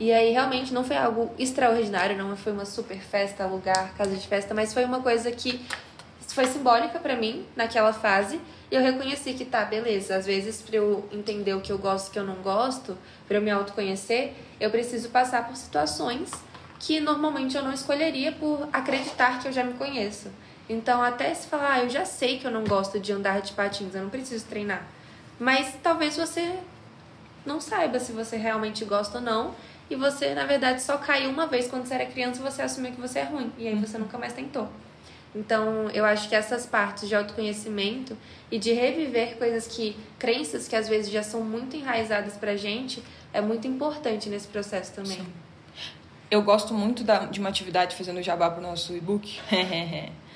E 0.00 0.10
aí 0.10 0.32
realmente 0.32 0.72
não 0.72 0.82
foi 0.82 0.96
algo 0.96 1.30
extraordinário, 1.38 2.16
não 2.16 2.34
foi 2.36 2.52
uma 2.52 2.64
super 2.64 2.98
festa, 2.98 3.46
lugar, 3.46 3.94
casa 3.94 4.16
de 4.16 4.26
festa, 4.26 4.54
mas 4.54 4.72
foi 4.72 4.84
uma 4.84 5.00
coisa 5.00 5.30
que 5.30 5.60
foi 6.28 6.46
simbólica 6.46 6.98
pra 6.98 7.16
mim 7.16 7.44
naquela 7.54 7.92
fase. 7.92 8.40
E 8.70 8.74
eu 8.74 8.80
reconheci 8.80 9.34
que 9.34 9.44
tá, 9.44 9.64
beleza, 9.64 10.16
às 10.16 10.24
vezes 10.24 10.62
pra 10.62 10.76
eu 10.76 11.06
entender 11.12 11.52
o 11.54 11.60
que 11.60 11.70
eu 11.70 11.78
gosto 11.78 12.06
e 12.06 12.10
o 12.10 12.12
que 12.12 12.18
eu 12.18 12.24
não 12.24 12.36
gosto, 12.36 12.96
pra 13.26 13.36
eu 13.38 13.42
me 13.42 13.50
autoconhecer, 13.50 14.34
eu 14.58 14.70
preciso 14.70 15.10
passar 15.10 15.46
por 15.46 15.56
situações 15.56 16.30
que 16.78 17.00
normalmente 17.00 17.56
eu 17.56 17.62
não 17.62 17.72
escolheria 17.72 18.32
por 18.32 18.68
acreditar 18.72 19.40
que 19.40 19.48
eu 19.48 19.52
já 19.52 19.64
me 19.64 19.74
conheço. 19.74 20.30
Então, 20.68 21.02
até 21.02 21.32
se 21.34 21.46
falar, 21.48 21.72
ah, 21.74 21.82
eu 21.84 21.88
já 21.88 22.04
sei 22.04 22.38
que 22.38 22.46
eu 22.46 22.50
não 22.50 22.64
gosto 22.64 23.00
de 23.00 23.12
andar 23.12 23.40
de 23.40 23.52
patins, 23.52 23.94
eu 23.94 24.02
não 24.02 24.10
preciso 24.10 24.44
treinar. 24.46 24.86
Mas 25.40 25.74
talvez 25.82 26.16
você 26.16 26.58
não 27.46 27.60
saiba 27.60 27.98
se 27.98 28.12
você 28.12 28.36
realmente 28.36 28.84
gosta 28.84 29.18
ou 29.18 29.24
não. 29.24 29.54
E 29.90 29.96
você, 29.96 30.34
na 30.34 30.44
verdade, 30.44 30.82
só 30.82 30.98
caiu 30.98 31.30
uma 31.30 31.46
vez 31.46 31.68
quando 31.68 31.86
você 31.86 31.94
era 31.94 32.04
criança 32.04 32.40
e 32.40 32.42
você 32.42 32.60
assumiu 32.60 32.92
que 32.92 33.00
você 33.00 33.20
é 33.20 33.24
ruim. 33.24 33.50
E 33.56 33.66
aí 33.66 33.74
você 33.74 33.96
nunca 33.96 34.18
mais 34.18 34.34
tentou. 34.34 34.68
Então, 35.34 35.88
eu 35.90 36.04
acho 36.04 36.28
que 36.28 36.34
essas 36.34 36.66
partes 36.66 37.08
de 37.08 37.14
autoconhecimento 37.14 38.16
e 38.50 38.58
de 38.58 38.72
reviver 38.72 39.36
coisas 39.38 39.66
que, 39.66 39.96
crenças 40.18 40.68
que 40.68 40.76
às 40.76 40.88
vezes 40.88 41.10
já 41.10 41.22
são 41.22 41.40
muito 41.42 41.76
enraizadas 41.76 42.36
pra 42.36 42.56
gente, 42.56 43.02
é 43.32 43.40
muito 43.40 43.66
importante 43.66 44.28
nesse 44.28 44.48
processo 44.48 44.92
também. 44.92 45.26
Eu 46.30 46.42
gosto 46.42 46.74
muito 46.74 47.02
da- 47.04 47.24
de 47.24 47.40
uma 47.40 47.48
atividade 47.48 47.96
fazendo 47.96 48.22
jabá 48.22 48.50
pro 48.50 48.60
nosso 48.60 48.94
e-book. 48.94 49.40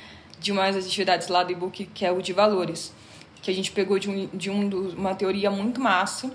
de 0.42 0.50
uma 0.52 0.70
das 0.70 0.84
atividades 0.86 1.28
lá 1.28 1.42
do 1.44 1.52
e-book, 1.52 1.86
que 1.94 2.04
é 2.04 2.10
o 2.12 2.20
de 2.20 2.32
valores. 2.32 2.92
Que 3.40 3.50
a 3.50 3.54
gente 3.54 3.70
pegou 3.72 3.98
de, 3.98 4.10
um, 4.10 4.28
de 4.34 4.50
um 4.50 4.68
do- 4.68 4.90
uma 4.96 5.14
teoria 5.14 5.50
muito 5.50 5.80
massa, 5.80 6.30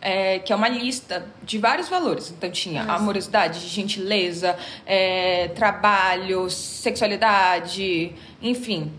é, 0.00 0.38
que 0.38 0.52
é 0.52 0.56
uma 0.56 0.68
lista 0.68 1.26
de 1.42 1.58
vários 1.58 1.88
valores. 1.88 2.30
Então 2.30 2.50
tinha 2.50 2.82
amorosidade, 2.82 3.58
gentileza, 3.68 4.56
é, 4.86 5.48
trabalho, 5.48 6.48
sexualidade, 6.50 8.12
enfim. 8.40 8.92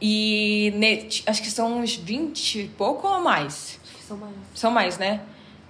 E 0.00 0.72
ne- 0.76 1.08
acho 1.26 1.42
que 1.42 1.50
são 1.50 1.78
uns 1.80 1.94
20 1.94 2.60
e 2.60 2.68
pouco 2.68 3.06
ou 3.06 3.20
mais. 3.20 3.78
Acho 3.84 3.96
que 3.98 4.04
são 4.04 4.16
mais. 4.16 4.34
São 4.54 4.70
mais, 4.70 4.98
né? 4.98 5.20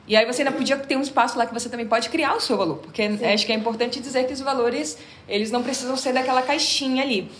E 0.06 0.16
aí 0.16 0.24
você 0.26 0.42
ainda 0.42 0.52
podia 0.52 0.76
ter 0.76 0.96
um 0.96 1.02
espaço 1.02 1.38
lá 1.38 1.46
que 1.46 1.54
você 1.54 1.68
também 1.68 1.86
pode 1.86 2.08
criar 2.08 2.34
o 2.34 2.40
seu 2.40 2.56
valor, 2.56 2.78
porque 2.78 3.02
acho 3.02 3.46
que 3.46 3.52
é 3.52 3.54
importante 3.54 4.00
dizer 4.00 4.26
que 4.26 4.32
os 4.32 4.40
valores, 4.40 4.98
eles 5.28 5.52
não 5.52 5.62
precisam 5.62 5.96
ser 5.96 6.12
daquela 6.12 6.42
caixinha 6.42 7.02
ali. 7.04 7.30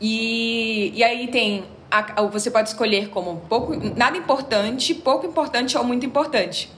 E, 0.00 0.92
e 0.94 1.02
aí 1.04 1.28
tem 1.28 1.64
a- 1.90 2.22
você 2.22 2.50
pode 2.50 2.68
escolher 2.68 3.08
como 3.08 3.36
pouco, 3.48 3.74
nada 3.96 4.16
importante, 4.16 4.94
pouco 4.94 5.26
importante 5.26 5.76
ou 5.78 5.84
muito 5.84 6.04
importante. 6.04 6.70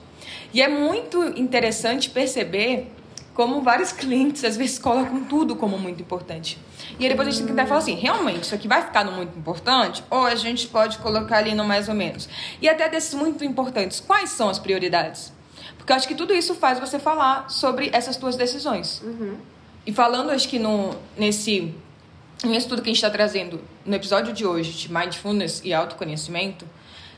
E 0.52 0.62
é 0.62 0.68
muito 0.68 1.22
interessante 1.38 2.08
perceber 2.10 2.90
como 3.34 3.60
vários 3.62 3.90
clientes 3.92 4.44
às 4.44 4.56
vezes 4.56 4.78
colocam 4.78 5.24
tudo 5.24 5.56
como 5.56 5.78
muito 5.78 6.00
importante. 6.02 6.58
E 6.98 7.04
aí 7.04 7.08
depois 7.10 7.28
a 7.28 7.30
gente 7.30 7.46
tem 7.46 7.54
que 7.56 7.66
falar 7.66 7.78
assim, 7.78 7.94
realmente, 7.94 8.42
isso 8.44 8.54
aqui 8.54 8.68
vai 8.68 8.82
ficar 8.82 9.04
no 9.04 9.12
muito 9.12 9.36
importante? 9.38 10.02
Ou 10.10 10.26
a 10.26 10.34
gente 10.34 10.66
pode 10.68 10.98
colocar 10.98 11.38
ali 11.38 11.54
no 11.54 11.64
mais 11.64 11.88
ou 11.88 11.94
menos? 11.94 12.28
E 12.60 12.68
até 12.68 12.88
desses 12.88 13.14
muito 13.14 13.44
importantes, 13.44 14.00
quais 14.00 14.30
são 14.30 14.48
as 14.48 14.58
prioridades? 14.58 15.32
Porque 15.76 15.92
eu 15.92 15.96
acho 15.96 16.08
que 16.08 16.14
tudo 16.14 16.34
isso 16.34 16.54
faz 16.54 16.78
você 16.78 16.98
falar 16.98 17.48
sobre 17.50 17.90
essas 17.92 18.16
tuas 18.16 18.36
decisões. 18.36 19.02
E 19.86 19.92
falando, 19.92 20.30
acho 20.30 20.48
que 20.48 20.58
no, 20.58 20.90
nesse 21.16 21.74
nisso 22.44 22.68
tudo 22.68 22.82
que 22.82 22.88
a 22.88 22.92
gente 22.92 22.96
está 23.02 23.10
trazendo 23.10 23.60
no 23.84 23.94
episódio 23.94 24.32
de 24.32 24.46
hoje 24.46 24.72
de 24.72 24.92
mindfulness 24.92 25.60
e 25.64 25.72
autoconhecimento, 25.74 26.64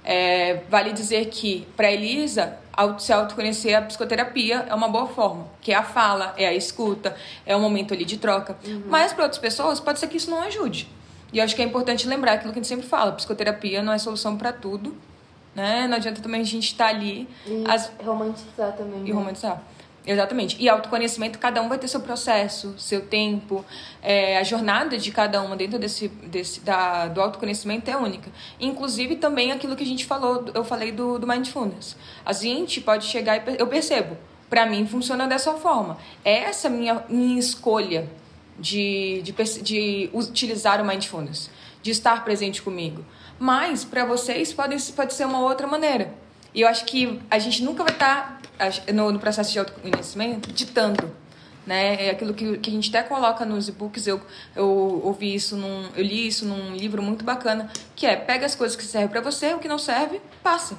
é, 0.05 0.63
vale 0.71 0.93
dizer 0.93 1.27
que 1.27 1.67
para 1.77 1.91
Elisa 1.91 2.57
se 2.99 3.13
autoconhecer 3.13 3.75
a 3.75 3.83
psicoterapia 3.83 4.65
é 4.69 4.75
uma 4.75 4.89
boa 4.89 5.07
forma, 5.07 5.47
que 5.61 5.71
é 5.73 5.75
a 5.75 5.83
fala, 5.83 6.33
é 6.39 6.47
a 6.47 6.55
escuta, 6.55 7.15
é 7.45 7.55
um 7.55 7.61
momento 7.61 7.93
ali 7.93 8.07
de 8.07 8.17
troca. 8.17 8.57
Mas 8.87 9.13
para 9.13 9.25
outras 9.25 9.39
pessoas 9.41 9.79
pode 9.79 9.99
ser 9.99 10.07
que 10.09 10.17
isso 10.17 10.31
não 10.31 10.41
ajude. 10.43 10.89
E 11.33 11.39
eu 11.39 11.45
acho 11.45 11.55
que 11.55 11.61
é 11.61 11.65
importante 11.65 12.09
lembrar 12.09 12.33
aquilo 12.33 12.53
que 12.53 12.59
a 12.59 12.63
gente 12.63 12.69
sempre 12.69 12.87
fala: 12.87 13.13
psicoterapia 13.13 13.83
não 13.83 13.93
é 13.93 13.99
solução 13.99 14.37
para 14.39 14.51
tudo, 14.53 14.97
né? 15.55 15.87
Não 15.87 15.97
adianta 15.97 16.23
também 16.23 16.41
a 16.41 16.45
gente 16.45 16.65
estar 16.69 16.87
ali 16.89 17.29
E 17.47 17.65
as- 17.69 17.93
romantizar 18.03 18.73
também. 18.73 19.01
e 19.01 19.11
né? 19.11 19.13
romantizar. 19.13 19.63
Exatamente. 20.11 20.57
E 20.59 20.69
autoconhecimento, 20.69 21.39
cada 21.39 21.63
um 21.63 21.69
vai 21.69 21.79
ter 21.79 21.87
seu 21.87 22.01
processo, 22.01 22.75
seu 22.77 23.01
tempo. 23.01 23.65
É, 24.03 24.39
a 24.39 24.43
jornada 24.43 24.99
de 24.99 25.13
cada 25.13 25.41
uma 25.41 25.55
dentro 25.55 25.79
desse, 25.79 26.09
desse 26.09 26.61
da, 26.63 27.07
do 27.07 27.21
autoconhecimento 27.21 27.89
é 27.89 27.97
única. 27.97 28.29
Inclusive 28.59 29.15
também 29.15 29.53
aquilo 29.53 29.77
que 29.77 29.85
a 29.85 29.87
gente 29.87 30.05
falou, 30.05 30.47
eu 30.53 30.65
falei 30.65 30.91
do, 30.91 31.17
do 31.17 31.29
mindfulness. 31.29 31.97
A 32.27 32.33
gente 32.33 32.81
pode 32.81 33.05
chegar 33.05 33.37
e 33.37 33.57
eu 33.57 33.69
percebo, 33.69 34.19
para 34.49 34.67
mim 34.67 34.85
funciona 34.85 35.29
dessa 35.29 35.55
forma. 35.55 35.97
É 36.25 36.39
essa 36.39 36.69
minha, 36.69 37.05
minha 37.09 37.39
escolha 37.39 38.11
de, 38.59 39.23
de, 39.23 39.33
de 39.63 40.11
utilizar 40.13 40.83
o 40.83 40.85
mindfulness, 40.85 41.53
de 41.81 41.93
estar 41.93 42.25
presente 42.25 42.61
comigo. 42.61 43.05
Mas 43.39 43.85
para 43.85 44.05
vocês 44.05 44.53
pode, 44.53 44.77
pode 44.91 45.15
ser 45.15 45.25
uma 45.25 45.39
outra 45.39 45.69
maneira. 45.69 46.13
E 46.55 46.63
eu 46.63 46.69
acho 46.69 46.85
que 46.85 47.21
a 47.31 47.39
gente 47.39 47.63
nunca 47.63 47.83
vai 47.85 47.93
estar 47.93 48.41
no, 48.93 49.13
no 49.13 49.19
processo 49.19 49.53
de 49.53 49.59
autoconhecimento 49.59 50.53
ditando. 50.53 51.11
Né? 51.67 52.07
É 52.07 52.11
aquilo 52.11 52.35
que, 52.35 52.59
que 52.59 52.71
a 52.71 52.73
gente 52.73 52.89
até 52.95 53.07
coloca 53.07 53.45
nos 53.45 53.69
e-books. 53.69 54.07
Eu, 54.07 54.21
eu 54.57 54.69
ouvi 55.05 55.35
isso 55.35 55.57
num, 55.57 55.89
eu 55.95 56.03
li 56.03 56.27
isso 56.27 56.45
num 56.45 56.75
livro 56.75 57.03
muito 57.03 57.25
bacana, 57.25 57.71
que 57.95 58.07
é 58.07 58.17
pega 58.17 58.47
as 58.47 58.55
coisas 58.55 58.77
que 58.77 58.83
servem 58.83 59.09
para 59.09 59.21
você, 59.21 59.55
o 59.55 59.59
que 59.59 59.69
não 59.69 59.79
serve, 59.79 60.21
passa. 60.43 60.77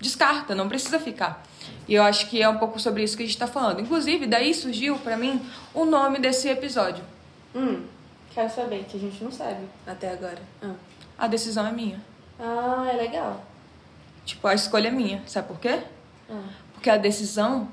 Descarta, 0.00 0.54
não 0.54 0.68
precisa 0.68 0.98
ficar. 0.98 1.44
E 1.86 1.94
eu 1.94 2.02
acho 2.02 2.28
que 2.28 2.40
é 2.42 2.48
um 2.48 2.58
pouco 2.58 2.78
sobre 2.78 3.02
isso 3.02 3.16
que 3.16 3.22
a 3.22 3.26
gente 3.26 3.34
está 3.34 3.46
falando. 3.46 3.80
Inclusive, 3.80 4.26
daí 4.26 4.52
surgiu 4.54 4.98
para 4.98 5.16
mim 5.16 5.40
o 5.74 5.84
nome 5.84 6.18
desse 6.18 6.48
episódio. 6.48 7.02
Hum, 7.54 7.84
quero 8.34 8.50
saber, 8.50 8.84
que 8.88 8.96
a 8.96 9.00
gente 9.00 9.22
não 9.22 9.30
sabe 9.32 9.60
até 9.86 10.12
agora. 10.12 10.38
Ah, 10.62 10.74
A 11.18 11.26
decisão 11.26 11.66
é 11.66 11.72
minha. 11.72 12.00
ah 12.38 12.88
é 12.92 12.96
legal. 12.96 13.44
Tipo, 14.28 14.46
a 14.46 14.54
escolha 14.54 14.88
é 14.88 14.90
minha. 14.90 15.22
Sabe 15.26 15.48
por 15.48 15.58
quê? 15.58 15.80
Ah. 16.30 16.42
Porque 16.74 16.90
a 16.90 16.98
decisão 16.98 17.66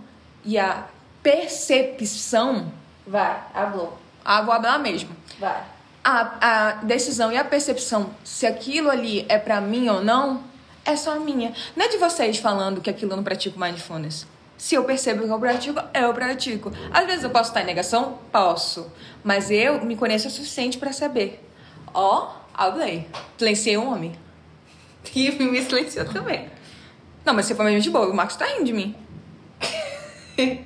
e 0.45 0.57
a 0.57 0.85
percepção. 1.21 2.71
Vai, 3.05 3.43
hablou. 3.53 3.97
Ah, 4.23 4.41
vou 4.41 4.53
hablar 4.53 4.79
mesmo. 4.79 5.09
Vai. 5.37 5.61
A, 6.01 6.37
a 6.39 6.71
decisão 6.75 7.29
e 7.29 7.37
a 7.37 7.43
percepção, 7.43 8.11
se 8.23 8.47
aquilo 8.47 8.89
ali 8.89 9.25
é 9.27 9.37
pra 9.37 9.59
mim 9.59 9.89
ou 9.89 10.01
não, 10.01 10.43
é 10.85 10.95
só 10.95 11.19
minha. 11.19 11.53
Não 11.75 11.85
é 11.85 11.89
de 11.89 11.97
vocês 11.97 12.37
falando 12.37 12.79
que 12.79 12.89
aquilo 12.89 13.11
eu 13.11 13.17
não 13.17 13.23
pratico 13.23 13.59
mindfulness. 13.59 14.25
Se 14.57 14.75
eu 14.75 14.85
percebo 14.85 15.25
que 15.25 15.29
eu 15.29 15.39
pratico, 15.39 15.81
eu 15.93 16.13
pratico. 16.13 16.71
Às 16.89 17.05
vezes 17.05 17.23
eu 17.23 17.31
posso 17.31 17.49
estar 17.49 17.63
em 17.63 17.65
negação? 17.65 18.17
Posso. 18.31 18.89
Mas 19.21 19.51
eu 19.51 19.83
me 19.83 19.97
conheço 19.97 20.29
o 20.29 20.31
suficiente 20.31 20.77
pra 20.77 20.93
saber. 20.93 21.45
Ó, 21.93 22.31
hablei. 22.53 23.09
Silenciei 23.37 23.77
um 23.77 23.91
homem. 23.91 24.15
E 25.13 25.31
me 25.31 25.61
silenciou 25.61 26.05
também. 26.05 26.49
Não, 27.25 27.33
mas 27.33 27.45
você 27.45 27.55
foi 27.55 27.65
mesmo 27.65 27.81
de 27.81 27.89
boa. 27.89 28.07
O 28.07 28.13
Marcos 28.13 28.35
tá 28.35 28.45
rindo 28.45 28.65
de 28.65 28.73
mim. 28.73 28.95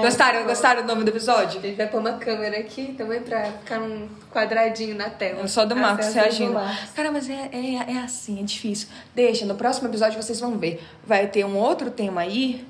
gostaram, 0.00 0.44
gostaram 0.44 0.82
do 0.82 0.88
nome 0.88 1.04
do 1.04 1.10
episódio? 1.10 1.58
A 1.58 1.62
gente 1.62 1.76
vai 1.76 1.86
pôr 1.86 2.00
uma 2.00 2.14
câmera 2.14 2.58
aqui 2.58 2.94
também 2.96 3.20
pra 3.20 3.44
ficar 3.52 3.80
um 3.80 4.08
quadradinho 4.32 4.96
na 4.96 5.10
tela. 5.10 5.40
Eu 5.40 5.48
só 5.48 5.64
do 5.64 5.76
Marcos 5.76 6.06
Acessos 6.06 6.38
reagindo. 6.38 6.58
Cara, 6.94 7.12
mas 7.12 7.28
é, 7.28 7.50
é, 7.52 7.92
é 7.92 7.98
assim, 7.98 8.40
é 8.40 8.42
difícil. 8.42 8.88
Deixa, 9.14 9.44
no 9.44 9.54
próximo 9.54 9.88
episódio 9.88 10.20
vocês 10.20 10.40
vão 10.40 10.58
ver. 10.58 10.82
Vai 11.04 11.26
ter 11.26 11.44
um 11.44 11.56
outro 11.56 11.90
tema 11.90 12.22
aí. 12.22 12.66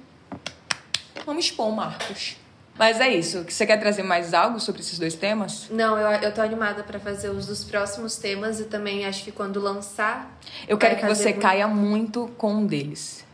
Vamos 1.25 1.45
expor 1.45 1.69
o 1.69 1.73
Marcos. 1.73 2.37
Mas 2.79 3.01
é 3.01 3.09
isso. 3.09 3.45
Você 3.49 3.65
quer 3.67 3.79
trazer 3.79 4.03
mais 4.03 4.35
algo 4.35 4.61
sobre 4.61 4.83
esses 4.83 4.99
dois 4.99 5.15
temas? 5.15 5.67
Não, 5.71 5.99
eu, 5.99 6.09
eu 6.21 6.33
tô 6.35 6.43
animada 6.43 6.83
pra 6.83 7.01
fazer 7.01 7.31
os 7.31 7.47
dos 7.47 7.65
próximos 7.65 8.17
temas 8.17 8.61
e 8.61 8.65
também 8.65 9.07
acho 9.07 9.25
que 9.25 9.33
quando 9.33 9.59
lançar. 9.61 10.31
Eu 10.69 10.77
quero 10.77 10.97
que 10.97 11.07
você 11.07 11.31
muito- 11.31 11.41
caia 11.41 11.67
muito 11.67 12.29
com 12.37 12.53
um 12.53 12.67
deles. 12.67 13.25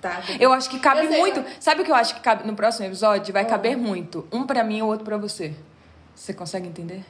Tá. 0.00 0.20
Eu 0.40 0.52
acho 0.52 0.68
que 0.68 0.80
cabe 0.80 1.06
sei, 1.06 1.18
muito. 1.20 1.40
eu- 1.40 1.46
Sabe 1.60 1.82
o 1.82 1.84
que 1.84 1.90
eu 1.90 1.94
acho 1.94 2.14
que 2.14 2.20
cabe 2.20 2.44
no 2.46 2.54
próximo 2.56 2.86
episódio? 2.86 3.32
Vai 3.32 3.44
caber 3.44 3.76
muito. 3.76 4.26
Um 4.32 4.44
pra 4.46 4.64
mim 4.64 4.78
e 4.78 4.82
o 4.82 4.86
outro 4.86 5.04
pra 5.04 5.16
você. 5.16 5.54
Você 6.14 6.32
consegue 6.34 6.66
entender? 6.66 7.04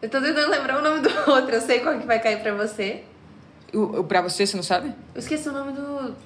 Eu 0.00 0.08
tô 0.10 0.20
tentando 0.20 0.50
lembrar 0.50 0.78
o 0.78 0.82
nome 0.82 1.00
do 1.00 1.08
outro, 1.30 1.54
eu 1.54 1.60
sei 1.60 1.80
qual 1.80 1.96
que 1.98 2.06
vai 2.06 2.18
cair 2.20 2.40
pra 2.42 2.52
você. 2.54 3.04
O, 3.72 4.00
o 4.00 4.04
pra 4.04 4.20
você, 4.20 4.44
você 4.46 4.56
não 4.56 4.62
sabe? 4.64 4.88
Eu 5.14 5.20
esqueci 5.20 5.48
o 5.48 5.52
nome 5.52 5.72
do. 5.72 6.16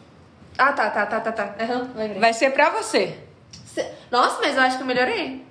Ah, 0.57 0.73
tá, 0.73 0.89
tá, 0.91 1.05
tá, 1.05 1.21
tá, 1.21 1.33
tá. 1.33 1.55
Aham, 1.63 1.91
lembrei. 1.95 2.19
Vai 2.21 2.33
ser 2.33 2.51
pra 2.51 2.71
você. 2.71 3.19
Nossa, 4.11 4.39
mas 4.41 4.57
eu 4.57 4.63
acho 4.63 4.77
que 4.77 4.83
eu 4.83 4.87
melhorei. 4.87 5.45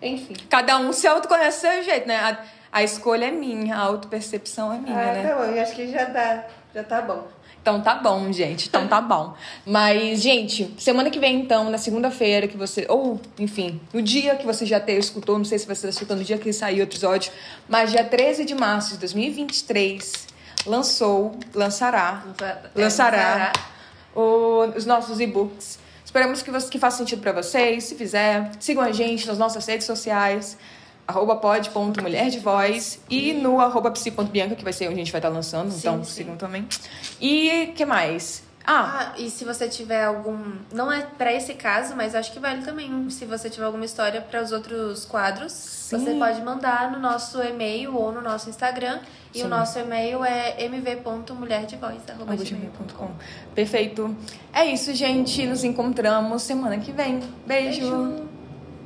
Enfim. 0.00 0.34
Cada 0.48 0.78
um 0.78 0.92
se 0.92 1.06
autoconhece 1.06 1.58
do 1.66 1.72
seu 1.72 1.82
jeito, 1.82 2.06
né? 2.06 2.16
A, 2.16 2.38
a 2.72 2.82
escolha 2.82 3.26
é 3.26 3.30
minha, 3.30 3.74
a 3.76 3.80
autopercepção 3.80 4.72
é 4.72 4.78
minha, 4.78 4.94
ah, 4.96 5.12
né? 5.12 5.28
tá 5.28 5.34
bom, 5.36 5.42
eu 5.44 5.62
acho 5.62 5.74
que 5.74 5.90
já 5.90 6.04
dá. 6.04 6.44
Já 6.74 6.84
tá 6.84 7.00
bom. 7.02 7.26
Então 7.62 7.80
tá 7.80 7.94
bom, 7.96 8.30
gente. 8.30 8.68
Então 8.68 8.86
tá 8.86 9.00
bom. 9.00 9.34
Mas, 9.64 10.22
gente, 10.22 10.72
semana 10.78 11.10
que 11.10 11.18
vem, 11.18 11.40
então, 11.40 11.68
na 11.70 11.78
segunda-feira 11.78 12.46
que 12.46 12.56
você. 12.56 12.86
Ou, 12.88 13.20
enfim, 13.38 13.80
no 13.92 14.00
dia 14.00 14.36
que 14.36 14.46
você 14.46 14.64
já 14.64 14.78
ter 14.78 14.96
escutou, 14.98 15.36
não 15.38 15.44
sei 15.44 15.58
se 15.58 15.64
você 15.66 15.72
está 15.72 15.88
escutando 15.88 16.18
no 16.18 16.24
dia 16.24 16.38
que 16.38 16.52
saiu 16.52 16.80
o 16.80 16.82
episódio, 16.82 17.32
mas 17.68 17.90
dia 17.90 18.04
13 18.04 18.44
de 18.44 18.54
março 18.54 18.92
de 18.92 18.98
2023 18.98 20.26
lançou, 20.64 21.34
lançará, 21.54 22.22
Lança- 22.26 22.70
lançará 22.74 23.16
lançará. 23.16 23.52
o- 24.14 24.64
os 24.76 24.84
nossos 24.86 25.18
e-books. 25.18 25.78
Esperamos 26.06 26.40
que, 26.40 26.50
você, 26.52 26.70
que 26.70 26.78
faça 26.78 26.98
sentido 26.98 27.20
pra 27.20 27.32
vocês. 27.32 27.84
Se 27.84 27.96
fizer, 27.96 28.52
sigam 28.60 28.82
a 28.82 28.92
gente 28.92 29.26
nas 29.26 29.36
nossas 29.36 29.66
redes 29.66 29.84
sociais. 29.86 30.56
Arroba 31.06 31.36
pod.mulher 31.36 32.30
de 32.30 32.38
voz 32.38 33.00
e 33.10 33.32
no 33.32 33.60
arroba 33.60 33.90
psi.bianca, 33.90 34.54
que 34.54 34.64
vai 34.64 34.72
ser 34.72 34.86
onde 34.86 34.94
a 34.94 34.98
gente 34.98 35.12
vai 35.12 35.18
estar 35.18 35.28
lançando, 35.28 35.70
Sim, 35.70 35.78
então 35.78 36.04
sim. 36.04 36.12
sigam 36.12 36.36
também. 36.36 36.66
E 37.20 37.72
que 37.76 37.84
mais? 37.84 38.42
Ah, 38.66 39.12
Ah, 39.14 39.16
e 39.16 39.30
se 39.30 39.44
você 39.44 39.68
tiver 39.68 40.04
algum. 40.04 40.56
Não 40.72 40.90
é 40.90 41.02
pra 41.02 41.32
esse 41.32 41.54
caso, 41.54 41.94
mas 41.94 42.16
acho 42.16 42.32
que 42.32 42.40
vale 42.40 42.62
também. 42.62 43.08
Se 43.10 43.24
você 43.24 43.48
tiver 43.48 43.64
alguma 43.64 43.84
história 43.84 44.20
para 44.20 44.42
os 44.42 44.50
outros 44.50 45.04
quadros, 45.04 45.52
você 45.52 46.14
pode 46.18 46.42
mandar 46.42 46.90
no 46.90 46.98
nosso 46.98 47.40
e-mail 47.42 47.96
ou 47.96 48.10
no 48.10 48.20
nosso 48.20 48.50
Instagram. 48.50 48.98
E 49.32 49.38
Sim. 49.38 49.44
o 49.44 49.48
nosso 49.48 49.78
e-mail 49.78 50.24
é 50.24 50.60
mv.mulherdevoz.com. 50.64 53.10
Perfeito. 53.54 54.16
É 54.52 54.66
isso, 54.66 54.92
gente. 54.94 55.46
Nos 55.46 55.62
encontramos 55.62 56.42
semana 56.42 56.76
que 56.78 56.90
vem. 56.90 57.20
Beijo. 57.46 57.80
Beijo. 57.80 58.35